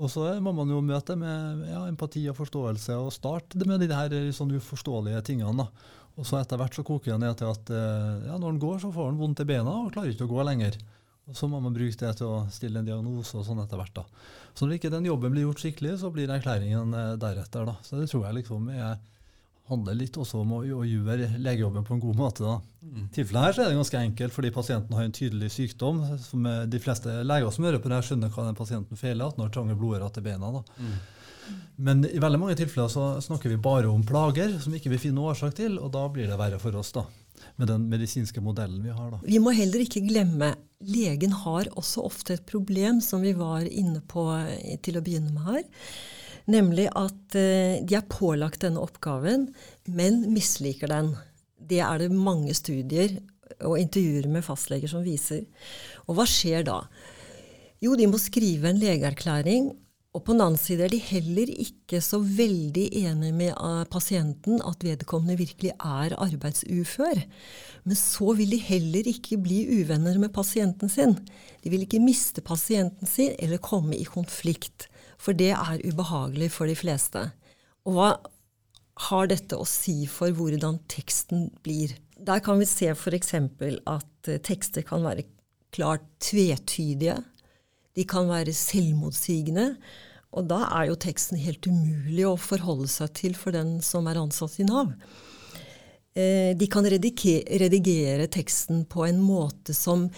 Og 0.00 0.08
så 0.08 0.26
må 0.40 0.52
man 0.56 0.70
jo 0.72 0.80
møte 0.80 1.16
med 1.20 1.66
ja, 1.68 1.82
empati 1.90 2.22
og 2.32 2.38
forståelse, 2.38 2.96
og 2.96 3.12
starte 3.12 3.60
med 3.68 3.82
de 3.84 3.90
her 3.92 4.14
sånn 4.32 4.54
uforståelige 4.56 5.20
tingene. 5.28 5.66
da. 5.66 5.98
Og 6.16 6.26
så 6.28 6.40
etter 6.40 6.58
hvert 6.60 6.76
så 6.76 6.84
koker 6.84 7.14
det 7.14 7.20
ned 7.22 7.36
til 7.40 7.50
at 7.50 7.70
eh, 7.72 8.24
ja, 8.28 8.38
når 8.38 8.54
han 8.54 8.62
går, 8.62 8.80
så 8.82 8.90
får 8.94 9.10
han 9.10 9.20
vondt 9.20 9.44
i 9.44 9.46
beina 9.48 9.76
og 9.84 9.92
klarer 9.94 10.12
ikke 10.14 10.26
å 10.26 10.32
gå 10.32 10.46
lenger. 10.48 10.80
Og 11.30 11.36
Så 11.36 11.46
må 11.46 11.60
man 11.62 11.76
bruke 11.76 11.94
det 12.00 12.16
til 12.18 12.26
å 12.26 12.42
stille 12.52 12.80
en 12.80 12.88
diagnose 12.88 13.38
og 13.38 13.44
sånn 13.46 13.60
etter 13.62 13.78
hvert. 13.80 14.00
da. 14.00 14.04
Så 14.56 14.66
når 14.66 14.78
ikke 14.78 14.92
den 14.92 15.06
jobben 15.06 15.32
blir 15.32 15.46
gjort 15.46 15.62
skikkelig, 15.62 15.98
så 16.00 16.10
blir 16.12 16.32
erklæringen 16.32 16.96
eh, 16.96 17.14
deretter. 17.20 17.68
da. 17.68 17.76
Så 17.86 18.00
det 18.00 18.08
tror 18.10 18.26
jeg 18.26 18.40
liksom 18.40 18.72
er 18.74 18.96
handler 19.70 19.96
litt 19.96 20.18
også 20.20 20.42
om 20.42 20.56
å, 20.58 20.60
å 20.80 20.82
gjøre 20.86 21.30
legejobben 21.38 21.86
på 21.86 21.96
en 21.96 22.02
god 22.02 22.18
måte. 22.18 22.44
da. 22.44 22.58
Mm. 22.80 23.06
tilfellet 23.14 23.44
her 23.44 23.54
så 23.54 23.62
er 23.62 23.70
det 23.70 23.78
ganske 23.78 24.02
enkelt, 24.02 24.34
fordi 24.34 24.50
pasienten 24.54 24.96
har 24.98 25.06
en 25.06 25.14
tydelig 25.14 25.52
sykdom. 25.54 26.02
som 26.18 26.50
De 26.70 26.82
fleste 26.82 27.22
leger 27.22 27.54
som 27.54 27.64
hører 27.68 27.82
på 27.82 27.88
det, 27.88 28.00
her 28.00 28.08
skjønner 28.10 28.34
hva 28.34 28.46
den 28.48 28.58
pasienten 28.58 29.00
feiler, 29.00 29.30
at 29.30 29.40
når 29.40 29.54
trange 29.54 29.78
blodårer 29.78 30.12
til 30.14 30.26
beina. 30.26 30.52
da. 30.58 30.62
Mm. 30.80 31.00
Men 31.80 32.04
i 32.04 32.18
veldig 32.20 32.40
mange 32.40 32.58
tilfeller 32.60 32.90
så 32.92 33.06
snakker 33.24 33.52
vi 33.52 33.60
bare 33.60 33.88
om 33.90 34.02
plager 34.06 34.58
som 34.62 34.74
ikke 34.76 34.92
vi 34.92 35.00
finner 35.06 35.32
årsak 35.32 35.56
til, 35.58 35.78
og 35.80 35.92
da 35.94 36.04
blir 36.12 36.28
det 36.30 36.38
verre 36.40 36.60
for 36.62 36.76
oss. 36.76 36.92
da, 36.92 37.06
Med 37.56 37.68
den 37.72 37.88
medisinske 37.88 38.40
modellen 38.40 38.82
vi 38.84 38.90
har. 38.90 39.10
da. 39.10 39.20
Vi 39.24 39.40
må 39.42 39.54
heller 39.56 39.84
ikke 39.84 40.04
glemme 40.06 40.54
legen 40.80 41.32
har 41.32 41.68
også 41.76 42.04
ofte 42.04 42.34
et 42.34 42.46
problem, 42.46 43.00
som 43.00 43.22
vi 43.22 43.32
var 43.36 43.64
inne 43.64 44.00
på 44.00 44.24
til 44.82 44.96
å 44.96 45.04
begynne 45.04 45.32
med 45.32 45.44
her. 45.44 45.64
Nemlig 46.50 46.88
at 46.98 47.36
eh, 47.38 47.80
de 47.86 47.96
er 47.98 48.08
pålagt 48.10 48.64
denne 48.64 48.82
oppgaven, 48.82 49.50
men 49.90 50.22
misliker 50.34 50.90
den. 50.90 51.12
Det 51.70 51.82
er 51.84 52.02
det 52.02 52.10
mange 52.14 52.54
studier 52.56 53.20
og 53.66 53.78
intervjuer 53.78 54.28
med 54.32 54.44
fastleger 54.46 54.90
som 54.90 55.04
viser. 55.04 55.44
Og 56.08 56.16
hva 56.18 56.26
skjer 56.28 56.64
da? 56.66 56.82
Jo, 57.80 57.94
de 57.96 58.08
må 58.10 58.18
skrive 58.20 58.68
en 58.70 58.80
legeerklæring 58.80 59.70
Og 60.10 60.24
på 60.26 60.34
den 60.34 60.42
annen 60.42 60.58
side 60.58 60.82
er 60.82 60.90
de 60.90 60.98
heller 60.98 61.52
ikke 61.62 62.00
så 62.02 62.18
veldig 62.18 62.88
enige 62.98 63.30
med 63.30 63.52
uh, 63.54 63.84
pasienten 63.86 64.58
at 64.66 64.82
vedkommende 64.82 65.36
virkelig 65.38 65.70
er 65.70 66.16
arbeidsufør. 66.18 67.20
Men 67.86 67.94
så 67.94 68.34
vil 68.34 68.50
de 68.50 68.58
heller 68.58 69.06
ikke 69.06 69.38
bli 69.38 69.60
uvenner 69.78 70.18
med 70.18 70.32
pasienten 70.34 70.90
sin. 70.90 71.14
De 71.62 71.70
vil 71.70 71.86
ikke 71.86 72.02
miste 72.02 72.42
pasienten 72.42 73.06
sin 73.06 73.36
eller 73.38 73.62
komme 73.62 73.94
i 73.94 74.02
konflikt. 74.02 74.88
For 75.20 75.36
det 75.36 75.52
er 75.52 75.82
ubehagelig 75.84 76.50
for 76.54 76.70
de 76.70 76.76
fleste. 76.78 77.26
Og 77.84 77.96
hva 77.96 78.10
har 79.08 79.28
dette 79.30 79.56
å 79.56 79.66
si 79.68 80.04
for 80.10 80.32
hvordan 80.36 80.80
teksten 80.90 81.48
blir? 81.64 81.94
Der 82.20 82.40
kan 82.44 82.60
vi 82.60 82.68
se 82.68 82.90
f.eks. 82.92 83.34
at 83.36 84.30
uh, 84.30 84.40
tekster 84.44 84.84
kan 84.86 85.04
være 85.04 85.26
klart 85.72 86.04
tvetydige. 86.24 87.20
De 87.96 88.06
kan 88.08 88.28
være 88.30 88.54
selvmotsigende. 88.56 89.74
Og 90.36 90.46
da 90.50 90.62
er 90.78 90.90
jo 90.90 91.00
teksten 91.00 91.40
helt 91.42 91.66
umulig 91.66 92.26
å 92.28 92.36
forholde 92.38 92.88
seg 92.90 93.12
til 93.18 93.34
for 93.38 93.54
den 93.54 93.80
som 93.84 94.06
er 94.06 94.20
ansatt 94.20 94.60
i 94.62 94.66
Nav. 94.68 94.92
Eh, 96.14 96.52
de 96.58 96.66
kan 96.70 96.86
redigere 96.86 98.28
teksten 98.30 98.84
på 98.90 99.04
en 99.06 99.18
måte 99.22 99.74
som 99.74 100.08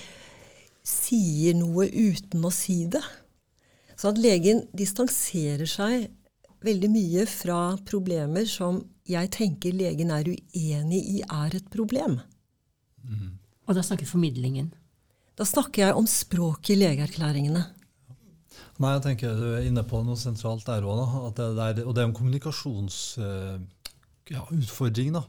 sier 0.84 1.56
noe 1.56 1.88
uten 1.88 2.44
å 2.44 2.52
si 2.52 2.82
det. 2.92 3.02
Så 4.02 4.10
at 4.10 4.18
legen 4.18 4.64
distanserer 4.74 5.68
seg 5.70 6.10
veldig 6.66 6.90
mye 6.90 7.22
fra 7.30 7.78
problemer 7.86 8.42
som 8.50 8.82
jeg 9.06 9.30
tenker 9.34 9.74
legen 9.78 10.10
er 10.10 10.26
uenig 10.26 11.02
i 11.06 11.22
er 11.22 11.54
et 11.54 11.70
problem. 11.70 12.18
Mm. 13.06 13.38
Og 13.68 13.74
da 13.78 13.82
snakker 13.86 14.06
formidlingen? 14.10 14.74
Da 15.38 15.44
snakker 15.46 15.86
jeg 15.86 15.94
om 15.98 16.06
språket 16.10 16.74
i 16.74 16.80
legeerklæringene. 16.80 17.62
Nei, 18.82 18.90
jeg 18.96 19.04
tenker 19.04 19.36
Du 19.38 19.54
er 19.54 19.62
inne 19.68 19.84
på 19.86 20.02
noe 20.02 20.18
sentralt 20.18 20.66
der 20.66 20.82
òg. 20.82 20.98
Og 21.22 21.30
det 21.38 21.78
er 21.78 21.86
en 22.02 22.18
kommunikasjonsutfordring. 22.18 25.14
Eh, 25.14 25.14
ja, 25.14 25.22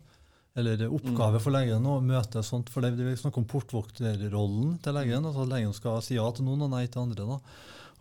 eller 0.56 0.86
oppgave 0.86 1.42
for 1.42 1.54
legen 1.54 1.86
å 1.90 2.00
møte 2.02 2.42
sånt. 2.46 2.70
For 2.74 2.82
det, 2.82 2.94
Vi 2.98 3.22
snakker 3.22 3.42
om 3.42 3.50
portvokterrollen 3.50 4.82
til 4.82 4.98
legen. 4.98 5.26
altså 5.26 5.46
Legen 5.50 5.74
skal 5.74 6.02
si 6.02 6.18
ja 6.18 6.26
til 6.32 6.46
noen 6.46 6.66
og 6.66 6.74
nei 6.74 6.88
til 6.88 7.06
andre. 7.06 7.26
da. 7.26 7.38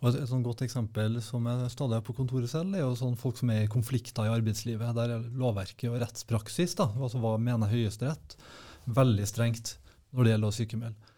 Og 0.03 0.11
Et, 0.11 0.27
sånt 0.27 0.43
godt 0.43 0.65
eksempel 0.65 1.15
som 1.23 1.45
jeg 1.47 1.71
stadig 1.71 1.95
er 1.95 2.03
på 2.03 2.15
kontoret 2.17 2.51
selv, 2.51 2.75
er 2.75 2.83
jo 2.83 2.95
sånn 2.99 3.15
folk 3.15 3.37
som 3.39 3.53
er 3.53 3.63
i 3.63 3.71
konflikter 3.71 4.27
i 4.27 4.33
arbeidslivet. 4.33 4.91
Der 4.97 5.13
er 5.15 5.29
lovverket 5.39 5.87
og 5.87 6.01
rettspraksis, 6.01 6.75
da, 6.75 6.89
altså 6.99 7.21
hva 7.23 7.37
mener 7.39 7.71
Høyesterett, 7.71 8.35
veldig 8.83 9.27
strengt 9.29 9.77
når 10.11 10.27
det 10.27 10.33
gjelder 10.33 10.51
å 10.51 10.57
sykemelde. 10.57 11.12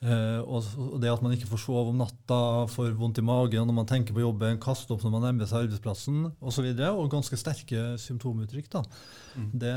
Uh, 0.00 0.40
og, 0.48 0.64
det 0.96 1.10
at 1.12 1.20
man 1.20 1.34
ikke 1.34 1.50
får 1.50 1.60
sove 1.60 1.90
om 1.90 1.98
natta, 2.00 2.36
får 2.72 2.94
vondt 2.96 3.18
i 3.20 3.24
magen 3.26 3.66
når 3.68 3.76
man 3.82 3.88
tenker 3.88 4.16
på 4.16 4.22
jobben, 4.22 4.56
kaster 4.62 4.94
opp 4.94 5.02
når 5.04 5.12
man 5.12 5.26
nærmer 5.26 5.50
seg 5.50 5.66
arbeidsplassen 5.66 6.22
osv. 6.40 6.70
Og, 6.70 6.78
så 6.78 6.88
og 6.94 7.10
ganske 7.12 7.36
sterke 7.36 7.82
symptomuttrykk. 8.00 8.70
da. 8.72 8.80
Mm. 9.36 9.50
Det 9.60 9.74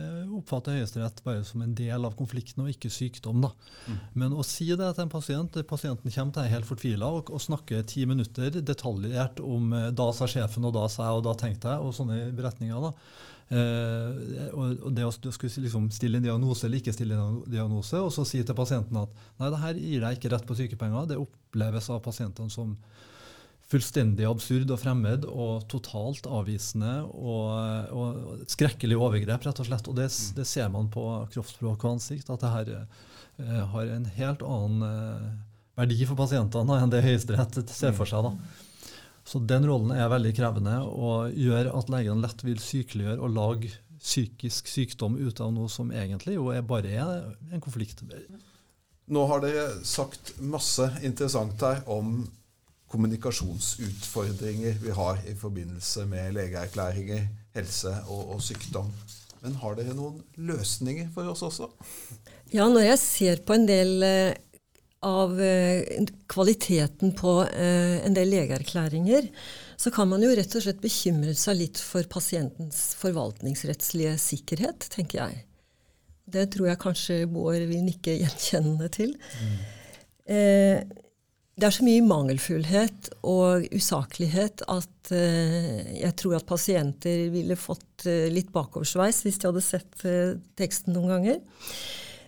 eh, 0.00 0.32
oppfatter 0.38 0.78
Høyesterett 0.78 1.20
bare 1.26 1.44
som 1.44 1.60
en 1.62 1.76
del 1.76 2.08
av 2.08 2.16
konflikten 2.16 2.64
og 2.64 2.72
ikke 2.72 2.88
sykdom. 2.88 3.44
da. 3.44 3.52
Mm. 3.84 4.00
Men 4.24 4.40
å 4.40 4.46
si 4.48 4.70
det 4.72 4.88
til 4.96 5.04
en 5.04 5.12
pasient, 5.12 5.60
pasienten 5.68 6.14
kommer 6.14 6.32
til 6.32 6.46
deg 6.46 6.54
helt 6.56 6.70
fortvila 6.72 7.12
og, 7.18 7.30
og 7.36 7.44
snakker 7.44 7.84
ti 7.84 8.08
minutter 8.08 8.56
detaljert 8.56 9.44
om 9.44 9.76
eh, 9.76 9.90
da 9.92 10.08
sa 10.16 10.24
sjefen, 10.30 10.64
og 10.64 10.72
da 10.78 10.88
sa 10.88 11.10
jeg, 11.10 11.20
og 11.20 11.26
da 11.28 11.36
tenkte 11.44 11.76
jeg, 11.76 11.84
og 11.84 11.92
sånne 12.00 12.30
beretninger. 12.32 12.88
da, 12.88 12.96
Uh, 13.46 14.50
og 14.58 14.88
det 14.90 15.04
å 15.06 15.12
skulle 15.14 15.62
liksom 15.62 15.84
stille 15.94 16.18
en 16.18 16.24
diagnose 16.24 16.66
eller 16.66 16.80
ikke 16.80 16.94
stille 16.96 17.14
en 17.14 17.44
diagnose, 17.46 18.00
og 18.02 18.10
så 18.10 18.24
si 18.26 18.40
til 18.42 18.58
pasienten 18.58 18.98
at 18.98 19.12
nei, 19.38 19.50
det 19.52 19.60
her 19.62 19.78
gir 19.78 20.02
deg 20.02 20.18
ikke 20.18 20.32
rett 20.32 20.48
på 20.48 20.56
sykepenger, 20.58 21.06
det 21.12 21.20
oppleves 21.22 21.86
av 21.94 22.02
pasientene 22.02 22.50
som 22.50 22.74
fullstendig 23.70 24.26
absurd 24.28 24.70
og 24.70 24.78
fremmed 24.78 25.24
og 25.26 25.64
totalt 25.70 26.26
avvisende 26.30 27.00
og, 27.06 27.94
og 27.94 28.44
skrekkelig 28.50 28.98
overgrep, 28.98 29.46
rett 29.46 29.62
og 29.62 29.66
slett. 29.66 29.90
Og 29.90 29.98
det, 29.98 30.06
mm. 30.10 30.36
det 30.38 30.46
ser 30.46 30.70
man 30.74 30.90
på 30.92 31.06
kroppsspråk 31.34 31.82
og 31.86 31.96
ansikt, 31.96 32.30
at 32.30 32.42
det 32.42 32.52
her 32.52 32.70
uh, 32.76 33.64
har 33.74 33.90
en 33.96 34.06
helt 34.18 34.46
annen 34.46 34.86
uh, 34.86 35.26
verdi 35.78 35.98
for 36.06 36.18
pasientene 36.18 36.78
enn 36.80 36.94
det 36.94 37.02
Høyesterett 37.04 37.58
ser 37.70 37.94
for 37.96 38.10
seg. 38.10 38.26
da. 38.26 38.65
Så 39.26 39.40
den 39.42 39.66
rollen 39.66 39.90
er 39.96 40.10
veldig 40.12 40.32
krevende 40.36 40.76
og 40.86 41.34
gjør 41.34 41.72
at 41.74 41.90
legene 41.90 42.22
lett 42.22 42.44
vil 42.46 42.60
sykeliggjøre 42.62 43.18
og 43.26 43.34
lage 43.34 43.72
psykisk 43.98 44.68
sykdom 44.70 45.16
ut 45.18 45.40
av 45.42 45.50
noe 45.54 45.70
som 45.72 45.90
egentlig 45.90 46.36
jo 46.36 46.52
er 46.54 46.62
bare 46.66 46.92
er 46.94 47.24
en 47.50 47.62
konflikt. 47.64 48.04
Nå 49.06 49.24
har 49.30 49.42
dere 49.42 49.66
sagt 49.86 50.36
masse 50.38 50.86
interessant 51.06 51.62
her 51.62 51.82
om 51.90 52.20
kommunikasjonsutfordringer 52.92 54.78
vi 54.82 54.94
har 54.94 55.18
i 55.26 55.34
forbindelse 55.34 56.06
med 56.06 56.36
legeerklæringer, 56.36 57.26
helse 57.56 57.92
og, 58.06 58.36
og 58.36 58.42
sykdom. 58.46 58.92
Men 59.42 59.58
har 59.62 59.76
dere 59.78 59.94
noen 59.94 60.22
løsninger 60.38 61.10
for 61.14 61.28
oss 61.32 61.42
også? 61.46 61.68
Ja, 62.54 62.68
når 62.70 62.92
jeg 62.92 62.98
ser 63.02 63.42
på 63.46 63.56
en 63.56 63.66
del 63.66 64.02
eh, 64.06 64.38
av 65.04 65.40
eh, 65.42 65.84
kvaliteten 66.30 67.12
på 67.16 67.38
eh, 67.44 68.04
en 68.06 68.16
del 68.16 68.30
legeerklæringer, 68.32 69.28
så 69.76 69.92
kan 69.92 70.08
man 70.08 70.24
jo 70.24 70.32
rett 70.34 70.54
og 70.56 70.64
slett 70.64 70.80
bekymre 70.82 71.34
seg 71.36 71.58
litt 71.60 71.80
for 71.82 72.06
pasientens 72.10 72.94
forvaltningsrettslige 73.00 74.16
sikkerhet, 74.20 74.88
tenker 74.94 75.22
jeg. 75.22 75.42
Det 76.26 76.48
tror 76.54 76.70
jeg 76.72 76.82
kanskje 76.82 77.18
Bård 77.30 77.60
vil 77.68 77.84
nikke 77.86 78.16
gjenkjennende 78.22 78.88
til. 78.94 79.12
Mm. 79.42 79.58
Eh, 80.36 81.02
det 81.56 81.68
er 81.68 81.72
så 81.72 81.84
mye 81.86 82.04
mangelfullhet 82.04 83.12
og 83.24 83.68
usaklighet 83.72 84.60
at 84.68 85.08
jeg 85.08 86.10
tror 86.20 86.34
at 86.36 86.44
pasienter 86.44 87.30
ville 87.32 87.56
fått 87.56 88.04
litt 88.04 88.50
bakoversveis 88.52 89.22
hvis 89.24 89.38
de 89.40 89.48
hadde 89.48 89.62
sett 89.64 90.04
teksten 90.60 90.92
noen 90.92 91.14
ganger. 91.14 91.38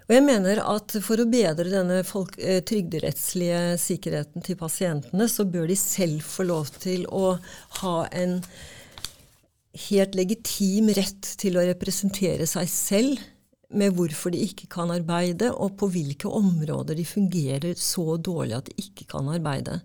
Og 0.09 0.15
jeg 0.17 0.25
mener 0.25 0.63
at 0.65 0.97
For 1.05 1.21
å 1.21 1.29
bedre 1.29 1.69
denne 1.69 2.01
folk, 2.09 2.39
eh, 2.41 2.63
trygderettslige 2.65 3.77
sikkerheten 3.77 4.45
til 4.45 4.57
pasientene, 4.57 5.29
så 5.29 5.45
bør 5.45 5.69
de 5.69 5.77
selv 5.77 6.25
få 6.25 6.49
lov 6.49 6.71
til 6.81 7.05
å 7.13 7.39
ha 7.83 7.97
en 8.17 8.41
helt 9.89 10.17
legitim 10.17 10.89
rett 10.97 11.35
til 11.37 11.59
å 11.59 11.67
representere 11.69 12.49
seg 12.49 12.73
selv 12.73 13.21
med 13.69 13.93
hvorfor 13.93 14.33
de 14.33 14.41
ikke 14.47 14.67
kan 14.73 14.89
arbeide, 14.91 15.53
og 15.53 15.77
på 15.77 15.91
hvilke 15.93 16.33
områder 16.33 16.97
de 16.97 17.05
fungerer 17.05 17.77
så 17.77 18.17
dårlig 18.17 18.57
at 18.57 18.71
de 18.71 18.89
ikke 18.89 19.05
kan 19.13 19.29
arbeide. 19.29 19.83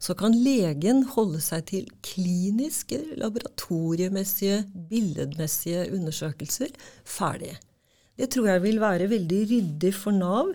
Så 0.00 0.16
kan 0.16 0.32
legen 0.32 1.04
holde 1.12 1.42
seg 1.44 1.68
til 1.68 1.90
kliniske, 2.00 3.02
laboratoriemessige, 3.20 4.62
billedmessige 4.88 5.90
undersøkelser 5.92 6.72
ferdig. 7.04 7.58
Det 8.18 8.30
tror 8.34 8.50
jeg 8.50 8.64
vil 8.64 8.80
være 8.82 9.10
veldig 9.10 9.40
ryddig 9.52 9.94
for 9.94 10.16
Nav. 10.16 10.52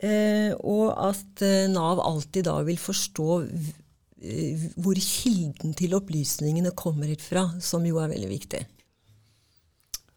Eh, 0.00 0.52
og 0.64 0.94
at 0.96 1.42
eh, 1.44 1.68
Nav 1.68 2.00
alltid 2.00 2.46
da 2.48 2.56
vil 2.64 2.80
forstå 2.80 3.28
eh, 3.44 4.68
hvor 4.80 4.96
kilden 4.96 5.74
til 5.76 5.96
opplysningene 5.98 6.72
kommer 6.72 7.12
fra, 7.20 7.50
som 7.60 7.84
jo 7.84 8.00
er 8.00 8.14
veldig 8.14 8.30
viktig. 8.30 8.62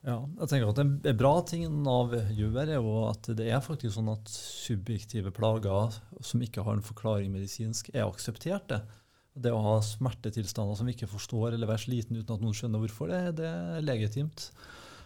Ja, 0.04 0.18
jeg 0.40 0.50
tenker 0.52 0.72
at 0.72 0.80
En 0.84 0.98
bra 1.20 1.34
ting 1.48 1.64
Nav 1.84 2.16
gjør, 2.36 2.58
er 2.64 2.76
jo 2.76 2.96
at 3.10 3.28
det 3.36 3.48
er 3.52 3.64
faktisk 3.64 3.96
sånn 3.98 4.12
at 4.12 4.32
subjektive 4.32 5.32
plager 5.36 5.96
som 6.24 6.44
ikke 6.44 6.64
har 6.64 6.76
en 6.76 6.84
forklaring 6.84 7.32
medisinsk, 7.32 7.92
er 7.96 8.08
akseptert. 8.08 8.68
Det, 8.72 8.82
det 9.36 9.52
å 9.52 9.62
ha 9.64 9.78
smertetilstander 9.84 10.80
som 10.80 10.88
vi 10.88 10.96
ikke 10.96 11.12
forstår, 11.12 11.54
eller 11.54 11.72
være 11.72 11.86
sliten 11.86 12.20
uten 12.20 12.36
at 12.36 12.44
noen 12.44 12.56
skjønner 12.56 12.84
hvorfor, 12.84 13.12
det, 13.12 13.36
det 13.40 13.52
er 13.52 13.84
legitimt. 13.84 14.52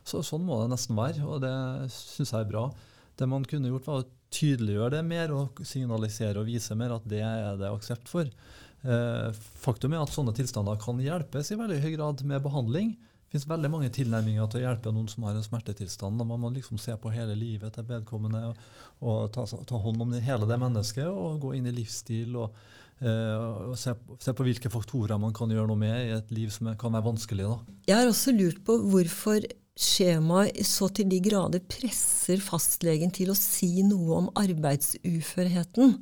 Så, 0.07 0.23
sånn 0.23 0.45
må 0.47 0.61
det 0.61 0.71
nesten 0.71 0.95
være, 0.97 1.25
og 1.27 1.41
det 1.43 1.55
syns 1.91 2.31
jeg 2.31 2.45
er 2.45 2.51
bra. 2.51 2.69
Det 3.17 3.27
man 3.27 3.45
kunne 3.49 3.71
gjort, 3.73 3.89
var 3.89 4.03
å 4.03 4.09
tydeliggjøre 4.33 4.97
det 4.97 5.03
mer 5.07 5.33
og 5.35 5.59
signalisere 5.65 6.41
og 6.41 6.49
vise 6.49 6.75
mer 6.79 6.95
at 6.97 7.05
det 7.09 7.23
er 7.23 7.59
det 7.59 7.71
aksept 7.71 8.09
for. 8.11 8.29
Eh, 8.87 9.43
faktum 9.57 9.95
er 9.95 10.03
at 10.03 10.13
sånne 10.13 10.35
tilstander 10.37 10.79
kan 10.79 10.99
hjelpes 11.01 11.51
i 11.51 11.59
veldig 11.59 11.81
høy 11.83 11.91
grad 11.95 12.23
med 12.27 12.43
behandling. 12.45 12.95
Det 13.27 13.35
finnes 13.35 13.49
veldig 13.49 13.71
mange 13.73 13.91
tilnærminger 13.91 14.47
til 14.47 14.61
å 14.61 14.65
hjelpe 14.69 14.91
noen 14.95 15.09
som 15.11 15.25
har 15.27 15.35
en 15.35 15.43
smertetilstand. 15.43 16.19
Da 16.19 16.27
må 16.27 16.37
man 16.39 16.55
liksom 16.55 16.79
se 16.79 16.95
på 16.95 17.11
hele 17.11 17.35
livet 17.35 17.75
til 17.75 17.87
vedkommende 17.89 18.45
og, 18.53 18.65
og 19.03 19.21
ta, 19.35 19.43
ta, 19.43 19.79
hånd 19.83 20.05
om 20.05 20.15
hele 20.23 20.47
det 20.47 20.59
mennesket 20.61 21.09
og 21.09 21.41
gå 21.43 21.57
inn 21.57 21.67
i 21.67 21.75
livsstil 21.75 22.37
og, 22.39 22.55
eh, 23.01 23.47
og 23.73 23.75
se, 23.79 23.97
se, 24.23 24.31
på 24.31 24.47
hvilke 24.47 24.71
faktorer 24.71 25.19
man 25.19 25.35
kan 25.35 25.51
gjøre 25.51 25.67
noe 25.67 25.81
med 25.81 25.97
i 26.05 26.15
et 26.15 26.31
liv 26.31 26.53
som 26.55 26.71
kan 26.79 26.95
være 26.95 27.09
vanskelig. 27.09 27.49
Da. 27.49 27.79
Jeg 27.89 27.99
har 27.99 28.13
også 28.13 28.35
lurt 28.37 28.63
på 28.67 28.79
hvorfor 28.93 29.43
skjemaet 29.77 30.65
så 30.65 30.89
til 30.93 31.09
de 31.11 31.19
grader 31.23 31.59
presser 31.69 32.41
fastlegen 32.43 33.11
til 33.13 33.29
å 33.31 33.35
si 33.37 33.83
noe 33.85 34.17
om 34.23 34.29
arbeidsuførheten, 34.39 35.97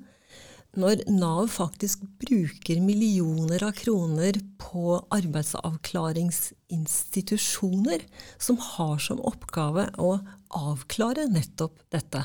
når 0.75 0.95
Nav 1.07 1.47
faktisk 1.55 2.03
bruker 2.19 2.81
millioner 2.83 3.63
av 3.63 3.71
kroner 3.79 4.35
på 4.59 4.99
arbeidsavklaringsinstitusjoner 5.15 8.03
som 8.35 8.59
har 8.59 8.99
som 9.03 9.19
oppgave 9.23 9.87
å 9.95 10.19
avklare 10.55 11.27
nettopp 11.31 11.79
dette. 11.95 12.23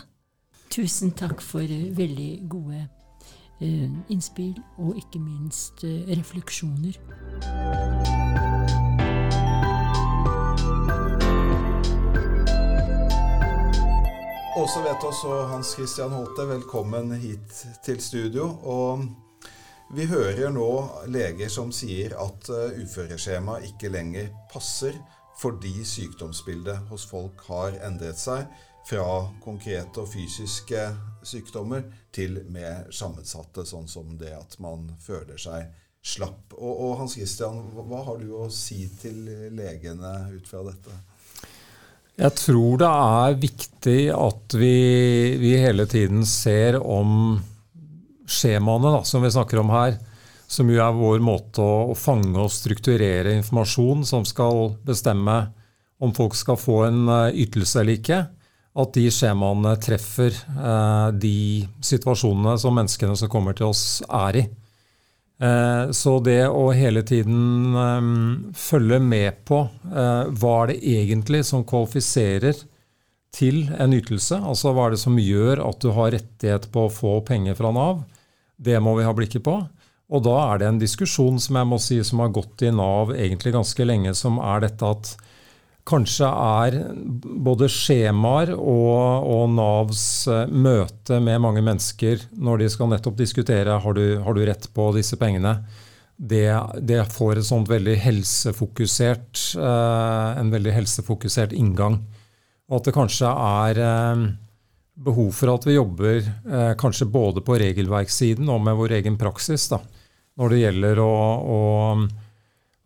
Tusen 0.71 1.11
takk 1.19 1.43
for 1.43 1.63
veldig 1.63 2.49
gode 2.51 2.89
eh, 3.63 3.91
innspill 4.11 4.59
og 4.79 4.97
ikke 4.99 5.19
minst 5.23 5.85
eh, 5.87 6.03
refleksjoner. 6.11 6.99
Åse 14.57 14.81
Vetås 14.83 15.21
og 15.31 15.45
Hans 15.47 15.69
Christian 15.77 16.11
Holte, 16.11 16.43
velkommen 16.43 17.13
hit 17.23 17.53
til 17.87 18.01
studio. 18.03 18.49
Og 18.67 19.05
vi 19.95 20.09
hører 20.11 20.51
nå 20.51 20.67
leger 21.07 21.53
som 21.55 21.71
sier 21.71 22.17
at 22.19 22.51
uh, 22.51 22.75
uføreskjema 22.83 23.61
ikke 23.69 23.93
lenger 23.95 24.33
passer 24.51 24.99
fordi 25.39 25.85
sykdomsbildet 25.87 26.91
hos 26.91 27.05
folk 27.07 27.45
har 27.47 27.79
endret 27.87 28.19
seg 28.19 28.51
fra 28.89 29.29
konkrete 29.45 30.03
og 30.03 30.11
fysiske 30.11 30.83
sykdommer 31.23 31.87
til 32.11 32.43
mer 32.51 32.91
sammensatte, 32.91 33.63
sånn 33.63 33.87
som 33.89 34.19
det 34.19 34.35
at 34.35 34.59
man 34.59 34.91
føler 34.99 35.39
seg 35.39 35.71
slapp. 36.03 36.59
Og, 36.59 36.75
og 36.75 36.99
Hans 37.05 37.15
Christian, 37.21 37.63
hva 37.79 38.03
har 38.11 38.19
du 38.19 38.35
å 38.35 38.51
si 38.51 38.83
til 38.99 39.31
legene 39.55 40.17
ut 40.35 40.51
fra 40.51 40.67
dette? 40.67 40.99
Jeg 42.21 42.37
tror 42.37 42.81
det 42.83 42.89
er 42.89 43.37
viktig 43.41 44.01
at 44.13 44.55
vi, 44.61 44.75
vi 45.41 45.55
hele 45.57 45.87
tiden 45.89 46.27
ser 46.29 46.77
om 46.77 47.39
skjemaene 48.29 48.93
da, 48.93 49.01
som 49.09 49.25
vi 49.25 49.31
snakker 49.33 49.63
om 49.63 49.73
her, 49.73 49.97
som 50.51 50.69
jo 50.69 50.83
er 50.85 50.99
vår 50.99 51.23
måte 51.25 51.65
å, 51.65 51.87
å, 51.93 51.97
fange 51.97 52.37
og 52.43 52.53
strukturere 52.53 53.33
informasjon 53.39 54.05
som 54.05 54.27
skal 54.29 54.75
bestemme 54.85 55.39
om 56.01 56.13
folk 56.17 56.37
skal 56.37 56.61
få 56.61 56.83
en 56.91 57.01
uh, 57.09 57.33
ytelse 57.33 57.81
eller 57.81 57.97
ikke, 57.97 58.21
at 58.81 58.95
de 58.95 59.07
skjemaene 59.11 59.73
treffer 59.83 60.31
eh, 60.31 61.09
de 61.19 61.67
situasjonene 61.83 62.53
som 62.63 62.77
menneskene 62.79 63.17
som 63.19 63.31
kommer 63.33 63.57
til 63.59 63.67
oss, 63.67 63.83
er 64.07 64.39
i. 64.39 64.45
Eh, 65.41 65.91
så 65.91 66.19
det 66.21 66.43
å 66.53 66.67
hele 66.77 67.01
tiden 67.07 67.73
um, 67.73 68.53
følge 68.53 68.99
med 69.01 69.39
på 69.49 69.63
uh, 69.89 70.29
hva 70.37 70.57
er 70.59 70.75
det 70.75 70.81
egentlig 71.01 71.41
som 71.49 71.65
kvalifiserer 71.65 72.59
til 73.33 73.63
en 73.81 73.95
ytelse, 73.97 74.37
altså 74.37 74.75
hva 74.75 74.89
er 74.89 74.97
det 74.97 75.01
som 75.01 75.17
gjør 75.17 75.63
at 75.65 75.81
du 75.81 75.93
har 75.97 76.13
rettighet 76.13 76.67
på 76.75 76.85
å 76.85 76.93
få 76.93 77.15
penger 77.25 77.57
fra 77.57 77.71
Nav, 77.73 78.03
det 78.61 78.77
må 78.85 78.93
vi 78.99 79.07
ha 79.07 79.15
blikket 79.17 79.47
på. 79.47 79.57
Og 80.11 80.25
da 80.27 80.37
er 80.51 80.61
det 80.61 80.69
en 80.69 80.83
diskusjon 80.83 81.39
som 81.41 81.57
jeg 81.57 81.71
må 81.71 81.79
si 81.81 82.01
som 82.05 82.21
har 82.21 82.35
gått 82.35 82.67
i 82.67 82.73
Nav 82.75 83.15
egentlig 83.15 83.55
ganske 83.55 83.87
lenge, 83.87 84.13
som 84.19 84.43
er 84.43 84.67
dette 84.67 84.93
at 84.93 85.15
kanskje 85.89 86.29
er 86.29 86.77
både 87.45 87.69
skjemaer 87.73 88.53
og, 88.55 89.27
og, 89.27 89.45
Navs 89.55 90.03
eh, 90.31 90.51
møte 90.51 91.21
med 91.23 91.41
mange 91.43 91.63
mennesker 91.65 92.27
når 92.37 92.63
de 92.63 92.69
skal 92.73 92.91
nettopp 92.93 93.17
diskutere 93.19 93.79
har 93.83 93.97
du 93.97 94.21
har 94.25 94.37
du 94.37 94.43
rett 94.47 94.69
på 94.75 94.91
disse 94.97 95.19
pengene, 95.21 95.61
det, 96.17 96.53
det 96.85 97.01
får 97.15 97.41
et 97.41 97.49
sånt 97.49 97.71
veldig 97.71 97.97
helsefokusert, 98.03 99.45
eh, 99.57 100.41
en 100.43 100.53
veldig 100.53 100.77
helsefokusert 100.77 101.57
inngang. 101.57 102.01
Og 102.71 102.81
at 102.81 102.91
det 102.91 102.97
kanskje 102.97 103.33
er 103.33 103.83
eh, 103.87 104.25
behov 105.01 105.31
for 105.33 105.55
at 105.55 105.65
vi 105.65 105.79
jobber 105.79 106.19
kanskje 106.77 107.07
både 107.09 107.41
på 107.41 107.57
regelverkssiden 107.63 108.51
og 108.53 108.61
med 108.67 108.77
vår 108.77 108.99
egen 108.99 109.15
praksis 109.17 109.71
da, 109.73 109.79
når 110.37 110.53
det 110.53 110.59
gjelder 110.61 111.01
å, 111.01 111.15
å 111.41 111.61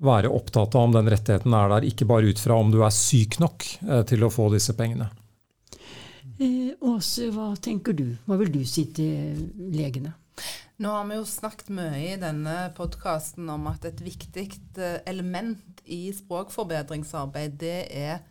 være 0.05 0.33
opptatt 0.33 0.77
av 0.77 0.89
om 0.89 0.95
den 0.95 1.11
rettigheten 1.11 1.55
er 1.57 1.71
der, 1.73 1.87
ikke 1.89 2.09
bare 2.09 2.31
ut 2.31 2.41
fra 2.41 2.59
om 2.61 2.73
du 2.73 2.81
er 2.85 2.95
syk 2.95 3.39
nok 3.43 3.67
eh, 3.89 4.03
til 4.09 4.25
å 4.25 4.33
få 4.33 4.51
disse 4.55 4.77
pengene. 4.79 5.11
Eh, 6.39 6.75
Åse, 6.83 7.31
hva 7.35 7.53
tenker 7.63 7.97
du? 7.97 8.07
Hva 8.27 8.39
vil 8.41 8.53
du 8.55 8.63
si 8.69 8.87
til 8.95 9.49
legene? 9.75 10.15
Nå 10.83 10.91
har 10.91 11.05
vi 11.07 11.21
jo 11.21 11.27
snakket 11.29 11.69
mye 11.71 11.99
i 12.03 12.15
denne 12.19 12.55
podkasten 12.75 13.47
om 13.53 13.69
at 13.71 13.85
et 13.87 14.01
viktig 14.03 14.49
eh, 14.83 14.99
element 15.07 15.85
i 15.85 16.09
språkforbedringsarbeid, 16.17 17.59
det 17.61 17.79
er 17.95 18.25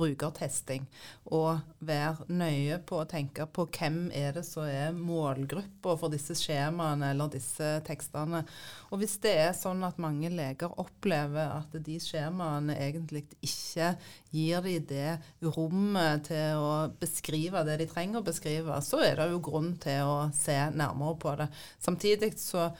brukertesting. 0.00 0.86
Og 1.30 1.60
være 1.84 2.26
nøye 2.32 2.80
på 2.86 3.00
å 3.00 3.08
tenke 3.08 3.46
på 3.46 3.66
hvem 3.70 4.08
er 4.16 4.34
det 4.38 4.44
som 4.48 4.66
er 4.66 4.96
målgruppa 4.96 5.96
for 6.00 6.12
disse 6.12 6.36
skjemaene 6.38 7.12
eller 7.12 7.32
disse 7.32 7.72
tekstene. 7.86 8.42
Og 8.90 9.02
hvis 9.02 9.18
det 9.22 9.34
er 9.44 9.52
sånn 9.56 9.84
at 9.86 10.00
mange 10.02 10.32
leger 10.32 10.74
opplever 10.80 11.54
at 11.60 11.76
de 11.86 11.98
skjemaene 12.02 12.76
egentlig 12.80 13.26
ikke 13.44 13.94
gir 14.34 14.64
de 14.64 14.78
det 14.90 15.18
rommet 15.56 16.28
til 16.30 16.60
å 16.60 16.72
beskrive 17.00 17.64
det 17.66 17.80
de 17.82 17.90
trenger 17.90 18.20
å 18.20 18.26
beskrive, 18.26 18.80
så 18.84 19.02
er 19.04 19.20
det 19.20 19.30
jo 19.32 19.42
grunn 19.44 19.74
til 19.82 20.08
å 20.08 20.16
se 20.36 20.56
nærmere 20.74 21.18
på 21.20 21.36
det. 21.40 21.50
Samtidig 21.82 22.34
så 22.40 22.70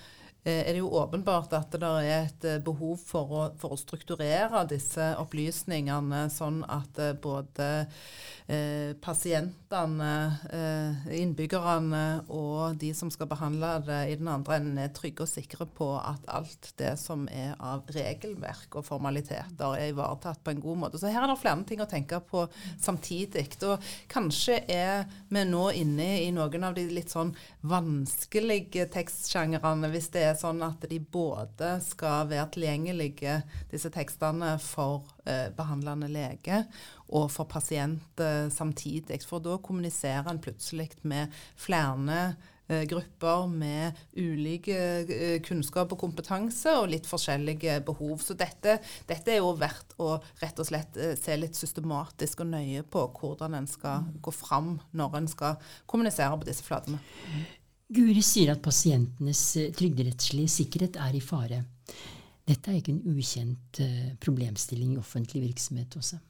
er 0.45 0.73
det 0.73 0.81
jo 0.81 0.89
åpenbart 0.97 1.53
at 1.53 1.75
det 1.77 1.89
er 2.01 2.25
et 2.25 2.45
eh, 2.49 2.61
behov 2.65 2.97
for 3.05 3.33
å, 3.37 3.43
for 3.61 3.75
å 3.75 3.81
strukturere 3.81 4.63
disse 4.71 5.11
opplysningene 5.21 6.23
sånn 6.33 6.63
at 6.65 6.97
eh, 6.97 7.13
både 7.13 7.67
eh, 8.49 8.97
pasientene, 9.05 10.13
eh, 10.49 11.11
innbyggerne 11.21 12.05
og 12.33 12.79
de 12.81 12.93
som 12.97 13.11
skal 13.13 13.29
behandle 13.29 13.75
det 13.85 14.01
i 14.15 14.17
den 14.21 14.31
andre 14.33 14.57
enden, 14.57 14.81
er 14.81 14.95
trygge 14.97 15.27
og 15.27 15.31
sikre 15.31 15.69
på 15.77 15.91
at 15.99 16.25
alt 16.33 16.73
det 16.81 16.95
som 17.01 17.27
er 17.29 17.53
av 17.61 17.85
regelverk 17.93 18.81
og 18.81 18.87
formaliteter, 18.89 19.77
er 19.77 19.93
ivaretatt 19.93 20.41
på 20.45 20.55
en 20.55 20.65
god 20.65 20.83
måte. 20.87 21.01
Så 21.01 21.13
her 21.13 21.21
er 21.25 21.35
det 21.35 21.39
flere 21.43 21.69
ting 21.69 21.85
å 21.85 21.89
tenke 21.91 22.23
på 22.31 22.47
samtidig. 22.81 23.47
Og 23.69 23.93
kanskje 24.09 24.63
er 24.73 25.05
vi 25.29 25.45
nå 25.45 25.67
inne 25.77 26.11
i 26.25 26.33
noen 26.35 26.65
av 26.65 26.77
de 26.79 26.87
litt 26.89 27.13
sånn 27.13 27.35
vanskelige 27.69 28.89
tekstsjangrene, 28.95 29.93
hvis 29.93 30.11
det 30.15 30.25
er 30.30 30.30
er 30.31 30.39
sånn 30.39 30.63
at 30.65 30.85
de 30.91 31.01
både 31.03 31.75
skal 31.85 32.29
være 32.31 32.49
tilgjengelige, 32.55 33.41
disse 33.73 33.91
tekstene, 33.93 34.55
for 34.63 35.05
eh, 35.29 35.49
behandlende 35.57 36.11
lege 36.11 36.65
og 37.11 37.29
for 37.33 37.51
pasient 37.51 38.23
eh, 38.23 38.47
samtidig. 38.53 39.21
For 39.27 39.43
da 39.43 39.59
kommuniserer 39.63 40.31
en 40.31 40.41
plutselig 40.43 40.93
med 41.03 41.35
flere 41.59 42.21
eh, 42.71 42.85
grupper 42.91 43.47
med 43.51 43.99
ulike 44.17 44.79
eh, 45.05 45.37
kunnskap 45.47 45.93
og 45.95 46.01
kompetanse 46.03 46.75
og 46.81 46.91
litt 46.95 47.09
forskjellige 47.11 47.81
behov. 47.87 48.19
Så 48.25 48.39
dette, 48.39 48.79
dette, 49.11 49.35
er 49.35 49.43
jo 49.43 49.55
verdt 49.61 49.97
å 50.01 50.17
rett 50.43 50.63
og 50.63 50.71
slett 50.71 50.99
eh, 51.01 51.17
se 51.19 51.39
litt 51.39 51.59
systematisk 51.59 52.45
og 52.45 52.53
nøye 52.55 52.85
på 52.87 53.07
hvordan 53.21 53.59
en 53.61 53.71
skal 53.71 54.11
gå 54.23 54.35
fram 54.35 54.77
når 54.97 55.23
en 55.23 55.33
skal 55.35 55.73
kommunisere 55.91 56.39
på 56.39 56.51
disse 56.51 56.67
flatene. 56.67 57.03
Guri 57.91 58.23
sier 58.23 58.53
at 58.55 58.63
pasientenes 58.63 59.43
eh, 59.59 59.73
trygderettslige 59.75 60.53
sikkerhet 60.61 60.99
er 61.03 61.17
i 61.19 61.23
fare. 61.25 61.65
Dette 62.47 62.71
er 62.71 62.79
ikke 62.79 62.95
en 62.95 63.17
ukjent 63.17 63.81
eh, 63.83 64.13
problemstilling 64.23 64.95
i 64.95 65.01
offentlig 65.01 65.43
virksomhet 65.49 65.97
også. 65.99 66.21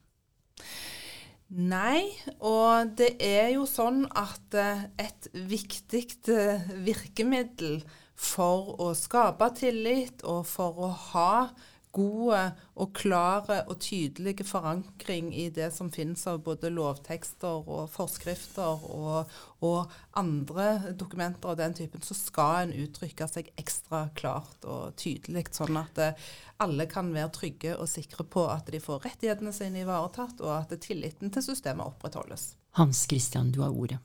Nei, 1.51 2.07
og 2.47 2.93
det 2.97 3.17
er 3.27 3.51
jo 3.57 3.67
sånn 3.69 4.05
at 4.17 4.57
eh, 4.57 4.87
et 5.05 5.29
viktig 5.35 6.05
virkemiddel 6.87 7.81
for 8.21 8.77
å 8.81 8.93
skape 8.97 9.51
tillit 9.59 10.25
og 10.29 10.47
for 10.49 10.81
å 10.81 10.91
ha 11.11 11.33
gode 11.95 12.41
og 12.81 12.93
klare 12.95 13.61
og 13.71 13.81
tydelige 13.83 14.45
forankring 14.47 15.33
i 15.35 15.49
det 15.55 15.71
som 15.75 15.91
finnes 15.93 16.23
av 16.31 16.41
både 16.47 16.71
lovtekster 16.73 17.67
og 17.67 17.89
forskrifter 17.93 18.85
og, 18.91 19.33
og, 19.67 19.97
andre 20.21 20.95
dokumenter 20.99 21.53
av 21.53 21.59
den 21.61 21.75
typen, 21.79 22.03
så 22.03 22.17
skal 22.17 22.67
en 22.67 22.77
uttrykke 22.85 23.29
seg 23.31 23.51
ekstra 23.61 24.07
klart 24.19 24.67
og 24.67 24.97
tydelig, 25.01 25.49
sånn 25.57 25.79
at 25.81 26.01
eh, 26.03 26.29
alle 26.61 26.87
kan 26.91 27.13
være 27.15 27.33
trygge 27.37 27.77
og 27.77 27.89
sikre 27.91 28.27
på 28.27 28.47
at 28.51 28.71
de 28.71 28.83
får 28.83 29.07
rettighetene 29.07 29.55
sine 29.55 29.85
ivaretatt, 29.85 30.43
og 30.45 30.55
at 30.59 30.77
tilliten 30.83 31.33
til 31.33 31.47
systemet 31.47 31.87
opprettholdes. 31.87 32.55
Hans 32.79 33.07
Christian, 33.11 33.51
du 33.55 33.63
har 33.65 33.75
ordet. 33.75 34.03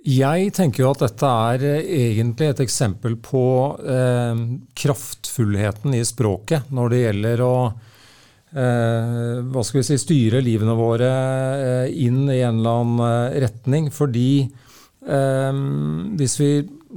Jeg 0.00 0.52
tenker 0.56 0.84
jo 0.84 0.90
at 0.94 1.02
dette 1.02 1.28
er 1.28 1.64
eh, 1.68 1.90
egentlig 2.08 2.48
et 2.48 2.62
eksempel 2.64 3.18
på 3.20 3.44
eh, 3.84 4.38
kraftfullheten 4.80 5.96
i 5.98 6.00
språket 6.08 6.70
når 6.72 6.92
det 6.92 7.00
gjelder 7.02 7.42
å 7.44 7.54
eh, 7.68 9.42
hva 9.44 9.64
skal 9.66 9.82
vi 9.82 9.84
si, 9.90 9.98
styre 10.00 10.40
livene 10.44 10.76
våre 10.78 11.10
eh, 11.10 11.92
inn 12.06 12.24
i 12.32 12.40
en 12.40 12.62
eller 12.62 12.80
annen 12.80 13.04
eh, 13.10 13.38
retning. 13.46 13.92
Fordi 13.94 14.32
hvis 15.00 16.34
vi 16.36 16.48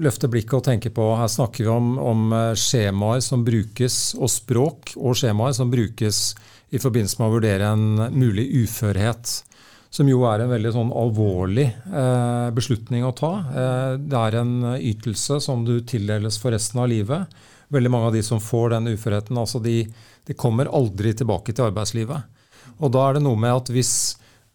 løfter 0.03 0.27
blikket 0.27 0.57
og 0.57 0.65
tenker 0.65 0.91
på 0.91 1.05
Her 1.15 1.29
snakker 1.31 1.63
vi 1.63 1.69
om, 1.71 1.93
om 2.03 2.33
skjemaer 2.59 3.21
som 3.23 3.45
brukes, 3.47 4.17
og 4.19 4.27
språk 4.27 4.91
og 4.97 5.15
skjemaer 5.15 5.55
som 5.55 5.71
brukes 5.71 6.19
i 6.75 6.81
forbindelse 6.83 7.21
med 7.21 7.29
å 7.29 7.35
vurdere 7.37 7.69
en 7.71 8.11
mulig 8.11 8.49
uførhet 8.65 9.31
som 9.93 10.09
jo 10.09 10.23
er 10.25 10.41
en 10.41 10.49
veldig 10.49 10.71
sånn 10.73 10.93
alvorlig 10.97 11.67
eh, 11.69 12.47
beslutning 12.55 13.05
å 13.05 13.13
ta. 13.13 13.33
Eh, 13.53 13.91
det 14.01 14.17
er 14.19 14.39
en 14.39 14.55
ytelse 14.79 15.37
som 15.45 15.61
du 15.67 15.75
tildeles 15.85 16.39
for 16.41 16.55
resten 16.55 16.81
av 16.81 16.89
livet. 16.89 17.29
Veldig 17.73 17.91
mange 17.93 18.09
av 18.09 18.17
de 18.17 18.23
som 18.25 18.41
får 18.41 18.73
den 18.73 18.95
uførheten, 18.95 19.37
altså 19.37 19.61
de, 19.61 19.83
de 20.25 20.37
kommer 20.37 20.71
aldri 20.73 21.13
tilbake 21.17 21.53
til 21.53 21.69
arbeidslivet. 21.69 22.25
Og 22.81 22.93
da 22.93 23.05
er 23.05 23.17
det 23.17 23.25
noe 23.27 23.37
med 23.39 23.53
at 23.53 23.69
hvis 23.73 23.93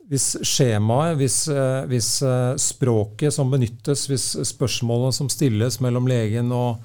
hvis 0.09 0.39
skjemaet, 0.41 1.19
hvis, 1.21 1.37
eh, 1.53 1.85
hvis, 1.89 2.23
eh, 2.25 2.57
språket 2.57 3.33
som 3.35 3.51
benyttes, 3.51 4.07
hvis 4.09 4.37
spørsmålene 4.55 5.13
som 5.13 5.29
stilles 5.29 5.81
mellom 5.85 6.09
legen 6.09 6.51
og, 6.53 6.81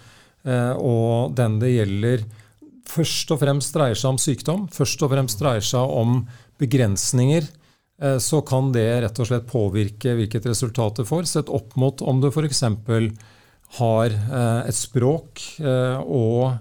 eh, 0.46 0.74
og 0.76 1.34
den 1.36 1.60
det 1.60 1.72
gjelder, 1.72 2.26
først 2.86 3.32
og 3.32 3.40
fremst 3.40 3.74
dreier 3.74 3.96
seg 3.96 4.10
om 4.10 4.20
sykdom, 4.20 4.68
først 4.68 5.02
og 5.04 5.12
fremst 5.12 5.40
dreier 5.40 5.64
seg 5.64 5.80
om 5.88 6.28
begrensninger, 6.60 7.48
så 8.20 8.42
kan 8.44 8.74
det 8.76 8.88
rett 9.04 9.20
og 9.24 9.30
slett 9.30 9.46
påvirke 9.48 10.16
hvilket 10.18 10.46
resultat 10.50 11.00
du 11.00 11.06
får, 11.08 11.28
sett 11.30 11.52
opp 11.54 11.78
mot 11.80 12.02
om 12.04 12.20
du 12.20 12.28
f.eks. 12.28 12.64
har 13.78 14.16
et 14.68 14.76
språk 14.76 15.44
og 16.04 16.58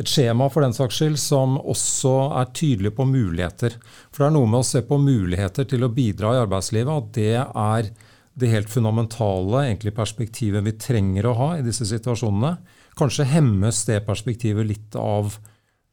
et 0.00 0.10
skjema 0.10 0.48
for 0.50 0.64
den 0.64 0.74
saks 0.74 0.98
skyld 0.98 1.18
som 1.22 1.56
også 1.60 2.14
er 2.40 2.50
tydelig 2.56 2.94
på 2.96 3.06
muligheter. 3.06 3.76
For 4.10 4.24
det 4.24 4.28
er 4.28 4.34
noe 4.36 4.50
med 4.50 4.64
å 4.64 4.66
se 4.66 4.82
på 4.86 4.98
muligheter 4.98 5.68
til 5.70 5.86
å 5.86 5.92
bidra 5.94 6.34
i 6.34 6.42
arbeidslivet, 6.42 6.90
og 6.90 7.12
det 7.14 7.36
er 7.42 7.90
det 8.34 8.50
helt 8.50 8.70
fundamentale 8.70 9.68
egentlig, 9.68 9.94
perspektivet 9.94 10.66
vi 10.66 10.74
trenger 10.82 11.30
å 11.30 11.36
ha 11.38 11.50
i 11.58 11.66
disse 11.66 11.86
situasjonene. 11.86 12.56
Kanskje 12.98 13.28
hemmes 13.30 13.84
det 13.86 14.00
perspektivet 14.06 14.66
litt 14.66 14.98
av 14.98 15.36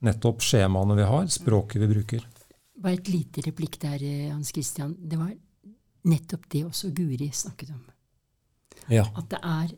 nettopp 0.02 0.42
skjemaene 0.42 0.98
vi 0.98 1.06
har, 1.06 1.30
språket 1.30 1.84
vi 1.84 1.92
bruker. 1.94 2.26
Bare 2.82 2.98
et 2.98 3.10
lite 3.12 3.44
replikk 3.46 3.78
der, 3.82 4.04
Hans 4.32 4.52
Christian. 4.54 4.96
Det 4.98 5.20
var 5.20 5.34
nettopp 6.10 6.48
det 6.50 6.66
også 6.66 6.90
Guri 6.98 7.30
snakket 7.34 7.74
om. 7.76 7.84
Ja. 8.90 9.06
At 9.18 9.30
det 9.32 9.40
er 9.44 9.78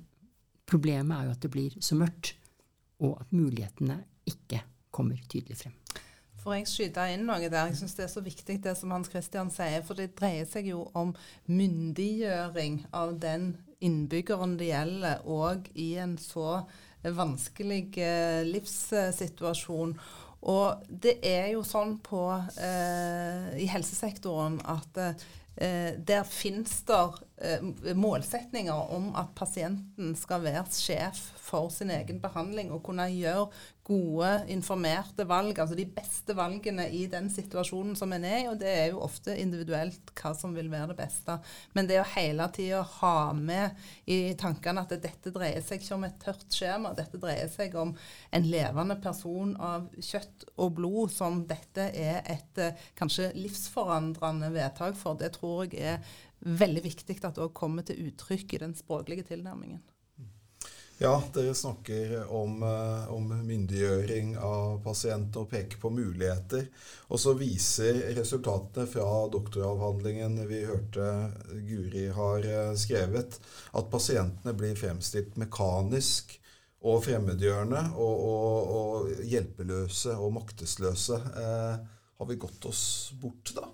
Problemet 0.64 1.18
er 1.18 1.26
jo 1.28 1.32
at 1.36 1.44
det 1.44 1.50
blir 1.52 1.74
så 1.84 1.96
mørkt, 2.00 2.38
og 3.04 3.18
at 3.22 3.34
mulighetene 3.36 3.98
ikke 4.26 4.62
kommer 4.96 5.20
tydelig 5.30 5.58
frem. 5.60 5.74
Får 6.44 6.56
jeg 6.58 6.70
skyte 6.72 7.04
inn 7.14 7.26
noe 7.28 7.48
der? 7.48 7.70
Jeg 7.70 7.78
syns 7.80 7.96
det 7.96 8.06
er 8.06 8.12
så 8.12 8.24
viktig 8.24 8.58
det 8.64 8.74
som 8.80 8.92
Hans 8.96 9.12
Christian 9.12 9.52
sier. 9.54 9.84
For 9.86 10.00
det 10.00 10.14
dreier 10.20 10.48
seg 10.50 10.68
jo 10.72 10.86
om 10.98 11.14
myndiggjøring 11.52 12.82
av 12.96 13.14
den 13.24 13.54
innbyggeren 13.84 14.58
det 14.60 14.72
gjelder, 14.72 15.24
og 15.28 15.70
i 15.80 15.94
en 16.04 16.18
så 16.20 16.64
vanskelig 17.04 17.86
eh, 18.00 18.42
livssituasjon. 18.48 19.96
Og 20.44 20.84
det 20.88 21.18
er 21.24 21.54
jo 21.54 21.64
sånn 21.64 21.98
på, 22.04 22.26
eh, 22.60 23.54
i 23.64 23.68
helsesektoren 23.72 24.60
at 24.68 25.00
eh, 25.00 25.94
der 25.96 26.26
finnes 26.28 26.82
det 26.88 27.00
eh, 27.38 27.94
målsetninger 27.96 28.92
om 28.96 29.12
at 29.20 29.32
pasienten 29.38 30.18
skal 30.20 30.44
være 30.44 30.66
sjef 30.76 31.22
for 31.40 31.72
sin 31.72 31.94
egen 31.96 32.20
behandling 32.24 32.74
og 32.74 32.84
kunne 32.90 33.08
gjøre 33.14 33.48
gode, 33.84 34.30
informerte 34.54 35.26
valg, 35.28 35.58
altså 35.60 35.76
de 35.76 35.86
beste 35.92 36.36
valgene 36.38 36.86
i 36.96 37.04
den 37.12 37.28
situasjonen 37.32 37.98
som 38.00 38.14
en 38.16 38.26
er 38.28 38.38
i. 38.44 38.48
Og 38.52 38.58
det 38.62 38.72
er 38.72 38.86
jo 38.94 39.02
ofte 39.04 39.36
individuelt 39.40 40.14
hva 40.16 40.32
som 40.38 40.56
vil 40.56 40.72
være 40.72 40.94
det 40.94 40.98
beste. 41.02 41.38
Men 41.76 41.90
det 41.90 42.00
å 42.00 42.08
hele 42.16 42.48
tida 42.56 42.82
ha 43.02 43.16
med 43.36 43.76
i 44.08 44.36
tankene 44.40 44.86
at 44.86 44.96
dette 45.04 45.34
dreier 45.36 45.64
seg 45.66 45.84
ikke 45.84 45.98
om 45.98 46.08
et 46.08 46.20
tørt 46.24 46.48
skjema, 46.48 46.96
dette 46.96 47.20
dreier 47.20 47.52
seg 47.52 47.76
om 47.80 47.96
en 48.32 48.50
levende 48.50 49.00
person 49.04 49.56
av 49.60 49.90
kjøtt 50.00 50.48
og 50.56 50.76
blod 50.80 51.12
som 51.14 51.44
dette 51.50 51.90
er 51.92 52.22
et 52.32 52.62
eh, 52.62 52.86
kanskje 53.00 53.34
livsforandrende 53.36 54.52
vedtak 54.54 54.96
for, 55.00 55.20
det 55.20 55.34
tror 55.36 55.68
jeg 55.68 55.98
er 55.98 56.14
veldig 56.44 56.84
viktig 56.84 57.20
at 57.24 57.36
det 57.36 57.44
òg 57.46 57.56
kommer 57.56 57.86
til 57.88 58.08
uttrykk 58.10 58.56
i 58.56 58.64
den 58.66 58.76
språklige 58.78 59.28
tilnærmingen. 59.28 59.82
Ja, 60.98 61.24
dere 61.34 61.56
snakker 61.58 62.32
om, 62.32 62.64
eh, 62.64 63.14
om, 63.14 63.32
myndiggjøring 63.48 64.36
av 64.38 64.78
pasienter 64.86 65.42
og 65.42 65.50
peker 65.50 65.80
på 65.82 65.90
muligheter. 65.90 66.68
Og 67.10 67.20
så 67.20 67.34
viser 67.34 67.98
resultatene 68.14 68.86
fra 68.88 69.08
doktoravhandlingen 69.34 70.38
vi 70.48 70.62
hørte 70.70 71.10
Guri 71.66 72.06
har 72.14 72.46
eh, 72.46 72.76
skrevet, 72.78 73.40
at 73.74 73.92
pasientene 73.92 74.54
blir 74.54 74.78
fremstilt 74.78 75.36
mekanisk 75.42 76.38
og 76.86 77.02
fremmedgjørende 77.08 77.84
og, 77.98 78.26
og, 78.30 78.74
og 78.78 79.28
hjelpeløse 79.34 80.14
og 80.14 80.36
maktesløse. 80.38 81.20
Eh, 81.34 81.88
har 82.22 82.30
vi 82.30 82.38
gått 82.38 82.70
oss 82.70 82.84
bort 83.20 83.56
da? 83.58 83.66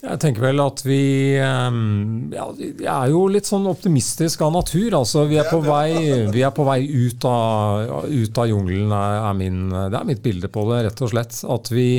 Jeg 0.00 0.16
tenker 0.16 0.46
vel 0.46 0.62
at 0.64 0.80
vi 0.80 1.36
ehm, 1.36 2.30
ja, 2.32 2.46
er 2.88 3.10
jo 3.12 3.26
litt 3.28 3.48
sånn 3.48 3.68
optimistisk 3.68 4.40
av 4.46 4.54
natur. 4.54 4.94
altså 4.96 5.26
Vi 5.28 5.36
er 5.36 5.48
på 5.50 5.58
vei, 5.60 5.90
vi 6.32 6.40
er 6.46 6.54
på 6.56 6.64
vei 6.64 6.78
ut, 6.88 7.24
av, 7.28 8.06
ut 8.08 8.40
av 8.40 8.48
jungelen, 8.48 8.94
er 8.96 9.34
min, 9.36 9.66
det 9.68 9.98
er 9.98 10.06
mitt 10.08 10.22
bilde 10.24 10.48
på 10.48 10.64
det, 10.70 10.86
rett 10.86 11.02
og 11.04 11.12
slett. 11.12 11.42
At 11.44 11.68
vi 11.74 11.90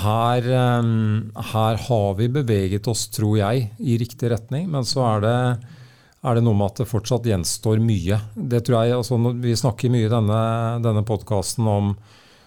her, 0.00 0.48
ehm, 0.48 1.28
her 1.52 1.76
har 1.88 2.16
vi 2.16 2.30
beveget 2.32 2.88
oss, 2.88 3.06
tror 3.12 3.36
jeg, 3.36 3.66
i 3.76 3.98
riktig 4.00 4.30
retning. 4.32 4.70
Men 4.72 4.88
så 4.88 5.04
er 5.10 5.26
det, 5.26 5.36
er 6.24 6.38
det 6.38 6.44
noe 6.46 6.56
med 6.56 6.72
at 6.72 6.80
det 6.80 6.88
fortsatt 6.88 7.28
gjenstår 7.28 7.82
mye. 7.84 8.16
Det 8.32 8.62
tror 8.64 8.80
jeg, 8.80 8.96
altså, 8.96 9.20
Vi 9.44 9.58
snakker 9.60 9.92
mye 9.92 10.08
i 10.08 10.14
denne, 10.14 10.40
denne 10.88 11.04
podkasten 11.04 11.68
om 11.68 11.92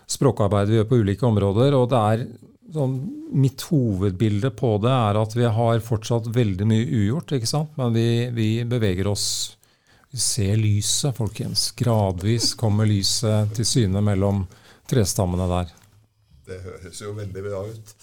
språkarbeidet 0.09 0.73
vi 0.73 0.81
gjør 0.81 0.89
på 0.89 0.99
ulike 1.05 1.29
områder. 1.29 1.77
og 1.77 1.93
det 1.93 2.01
er 2.01 2.25
sånn, 2.71 2.95
Mitt 3.33 3.65
hovedbilde 3.65 4.51
på 4.55 4.75
det 4.83 4.91
er 4.93 5.17
at 5.19 5.35
vi 5.35 5.47
har 5.49 5.83
fortsatt 5.83 6.29
veldig 6.35 6.67
mye 6.69 6.85
ugjort, 6.85 7.33
ikke 7.35 7.49
sant? 7.49 7.73
men 7.79 7.93
vi, 7.95 8.07
vi 8.33 8.49
beveger 8.69 9.09
oss 9.09 9.27
Vi 10.13 10.19
ser 10.21 10.59
lyset, 10.61 11.15
folkens. 11.17 11.71
Gradvis 11.73 12.51
kommer 12.53 12.85
lyset 12.85 13.55
til 13.57 13.65
syne 13.65 14.01
mellom 14.05 14.43
trestammene 14.85 15.47
der. 15.49 15.71
Det 16.45 16.59
høres 16.61 16.99
jo 17.01 17.15
veldig 17.17 17.41
bra 17.47 17.63
ut. 17.65 17.93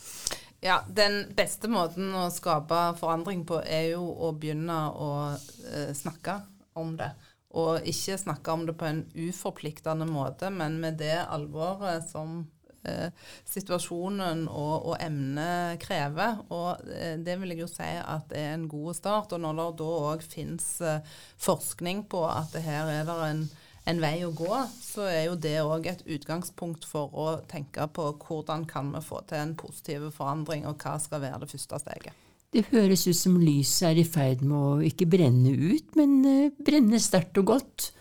Ja, 0.60 0.80
Den 0.88 1.22
beste 1.36 1.70
måten 1.70 2.10
å 2.18 2.26
skape 2.34 2.96
forandring 2.98 3.44
på 3.46 3.60
er 3.62 3.92
jo 3.94 4.02
å 4.10 4.32
begynne 4.34 4.80
å 4.90 5.10
eh, 5.30 5.92
snakke 5.94 6.40
om 6.74 6.96
det. 6.98 7.12
Og 7.56 7.86
ikke 7.86 8.18
snakke 8.18 8.52
om 8.58 8.66
det 8.66 8.74
på 8.78 8.86
en 8.90 9.04
uforpliktende 9.14 10.06
måte, 10.10 10.50
men 10.50 10.80
med 10.82 10.98
det 11.00 11.16
alvoret 11.22 12.10
som 12.10 12.42
eh, 12.88 13.08
situasjonen 13.48 14.46
og, 14.48 14.74
og, 14.90 14.94
emnet 15.02 15.80
krever. 15.82 16.40
Og 16.54 16.84
eh, 16.90 17.16
det 17.20 17.38
vil 17.40 17.54
jeg 17.54 17.64
jo 17.64 17.70
si 17.70 17.88
at 18.00 18.32
er 18.36 18.54
en 18.54 18.68
god 18.70 18.98
start. 18.98 19.34
Og 19.36 19.42
når 19.42 19.58
det 19.58 19.66
da 19.80 19.90
òg 20.12 20.24
finnes 20.26 20.68
eh, 20.84 21.18
forskning 21.40 22.06
på 22.10 22.24
at 22.28 22.56
her 22.64 22.90
er 22.92 23.04
det 23.08 23.18
en, 23.26 23.44
en 23.90 24.02
vei 24.02 24.16
å 24.26 24.32
gå, 24.36 24.62
så 24.84 25.08
er 25.10 25.26
jo 25.28 25.36
det 25.40 25.58
òg 25.64 25.90
et 25.90 26.06
utgangspunkt 26.06 26.88
for 26.88 27.12
å 27.12 27.28
tenke 27.50 27.86
på 27.94 28.10
hvordan 28.24 28.66
kan 28.70 28.92
vi 28.94 29.04
få 29.04 29.22
til 29.28 29.42
en 29.42 29.54
positiv 29.58 30.10
forandring, 30.16 30.66
og 30.68 30.80
hva 30.82 30.98
skal 31.02 31.24
være 31.24 31.44
det 31.44 31.52
første 31.54 31.84
steget. 31.84 32.26
Det 32.50 32.64
høres 32.72 33.04
ut 33.06 33.14
som 33.14 33.36
lyset 33.38 33.92
er 33.92 34.00
i 34.02 34.06
ferd 34.06 34.40
med 34.42 34.56
å 34.58 34.70
ikke 34.82 35.06
brenne 35.06 35.52
ut, 35.54 35.92
men 35.94 36.16
uh, 36.26 36.62
brenne 36.66 36.98
sterkt 36.98 37.38
og 37.38 37.46
godt. 37.52 37.92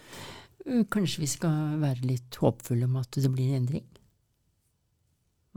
Uh, 0.66 0.82
kanskje 0.90 1.22
vi 1.22 1.30
skal 1.30 1.76
være 1.78 2.10
litt 2.10 2.40
håpfulle 2.42 2.88
om 2.90 2.98
at 2.98 3.14
det 3.14 3.30
blir 3.30 3.52
en 3.52 3.60
endring? 3.62 3.86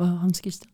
Hans 0.01 0.41
Christian? 0.41 0.73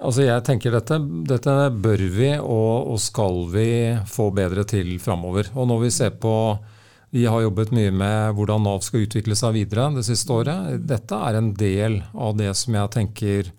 Altså 0.00 0.24
jeg 0.24 0.44
tenker 0.46 0.72
dette, 0.72 0.96
dette 1.28 1.54
bør 1.84 2.02
vi 2.14 2.30
og, 2.38 2.92
og, 2.94 2.98
skal 3.02 3.42
vi 3.52 3.70
få 4.08 4.30
bedre 4.32 4.64
til 4.68 4.94
framover. 5.02 5.50
Og 5.52 5.68
når 5.68 5.82
vi 5.84 5.90
ser 5.92 6.14
på 6.20 6.34
Vi 7.10 7.24
har 7.26 7.42
jobbet 7.42 7.72
mye 7.74 7.90
med 7.90 8.36
hvordan 8.38 8.62
Nav 8.62 8.84
skal 8.86 9.02
utvikle 9.02 9.34
seg 9.34 9.56
videre 9.56 9.88
det 9.96 10.04
siste 10.06 10.30
året. 10.30 10.76
Dette 10.86 11.16
er 11.18 11.36
en 11.36 11.48
del 11.58 11.98
av 12.14 12.36
det 12.38 12.52
som 12.54 12.76
jeg 12.78 12.92
tenker 12.94 13.50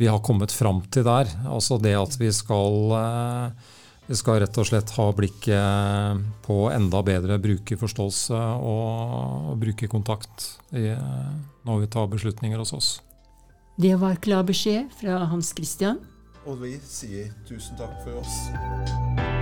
vi 0.00 0.08
har 0.08 0.22
kommet 0.24 0.52
fram 0.52 0.80
til 0.92 1.04
der. 1.04 1.28
Altså 1.44 1.76
det 1.80 1.92
at 1.96 2.16
vi 2.16 2.30
skal, 2.32 2.92
eh, 2.96 3.50
vi 4.08 4.16
skal 4.16 4.40
rett 4.40 4.58
og 4.58 4.68
slett 4.68 4.94
ha 4.96 5.10
blikket 5.12 6.24
på 6.48 6.56
enda 6.72 7.02
bedre 7.04 7.36
brukerforståelse 7.36 8.40
og 8.64 9.56
brukerkontakt 9.60 10.50
når 10.72 11.84
vi 11.84 11.92
tar 11.92 12.08
beslutninger 12.12 12.64
hos 12.64 12.72
oss. 12.72 12.90
Det 13.76 14.00
var 14.00 14.14
klar 14.14 14.42
beskjed 14.42 14.88
fra 15.00 15.18
Hans 15.28 15.52
Christian. 15.52 15.98
Og 16.46 16.62
vi 16.62 16.78
sier 16.80 17.28
tusen 17.48 17.76
takk 17.76 17.98
for 18.06 18.22
oss. 18.22 19.35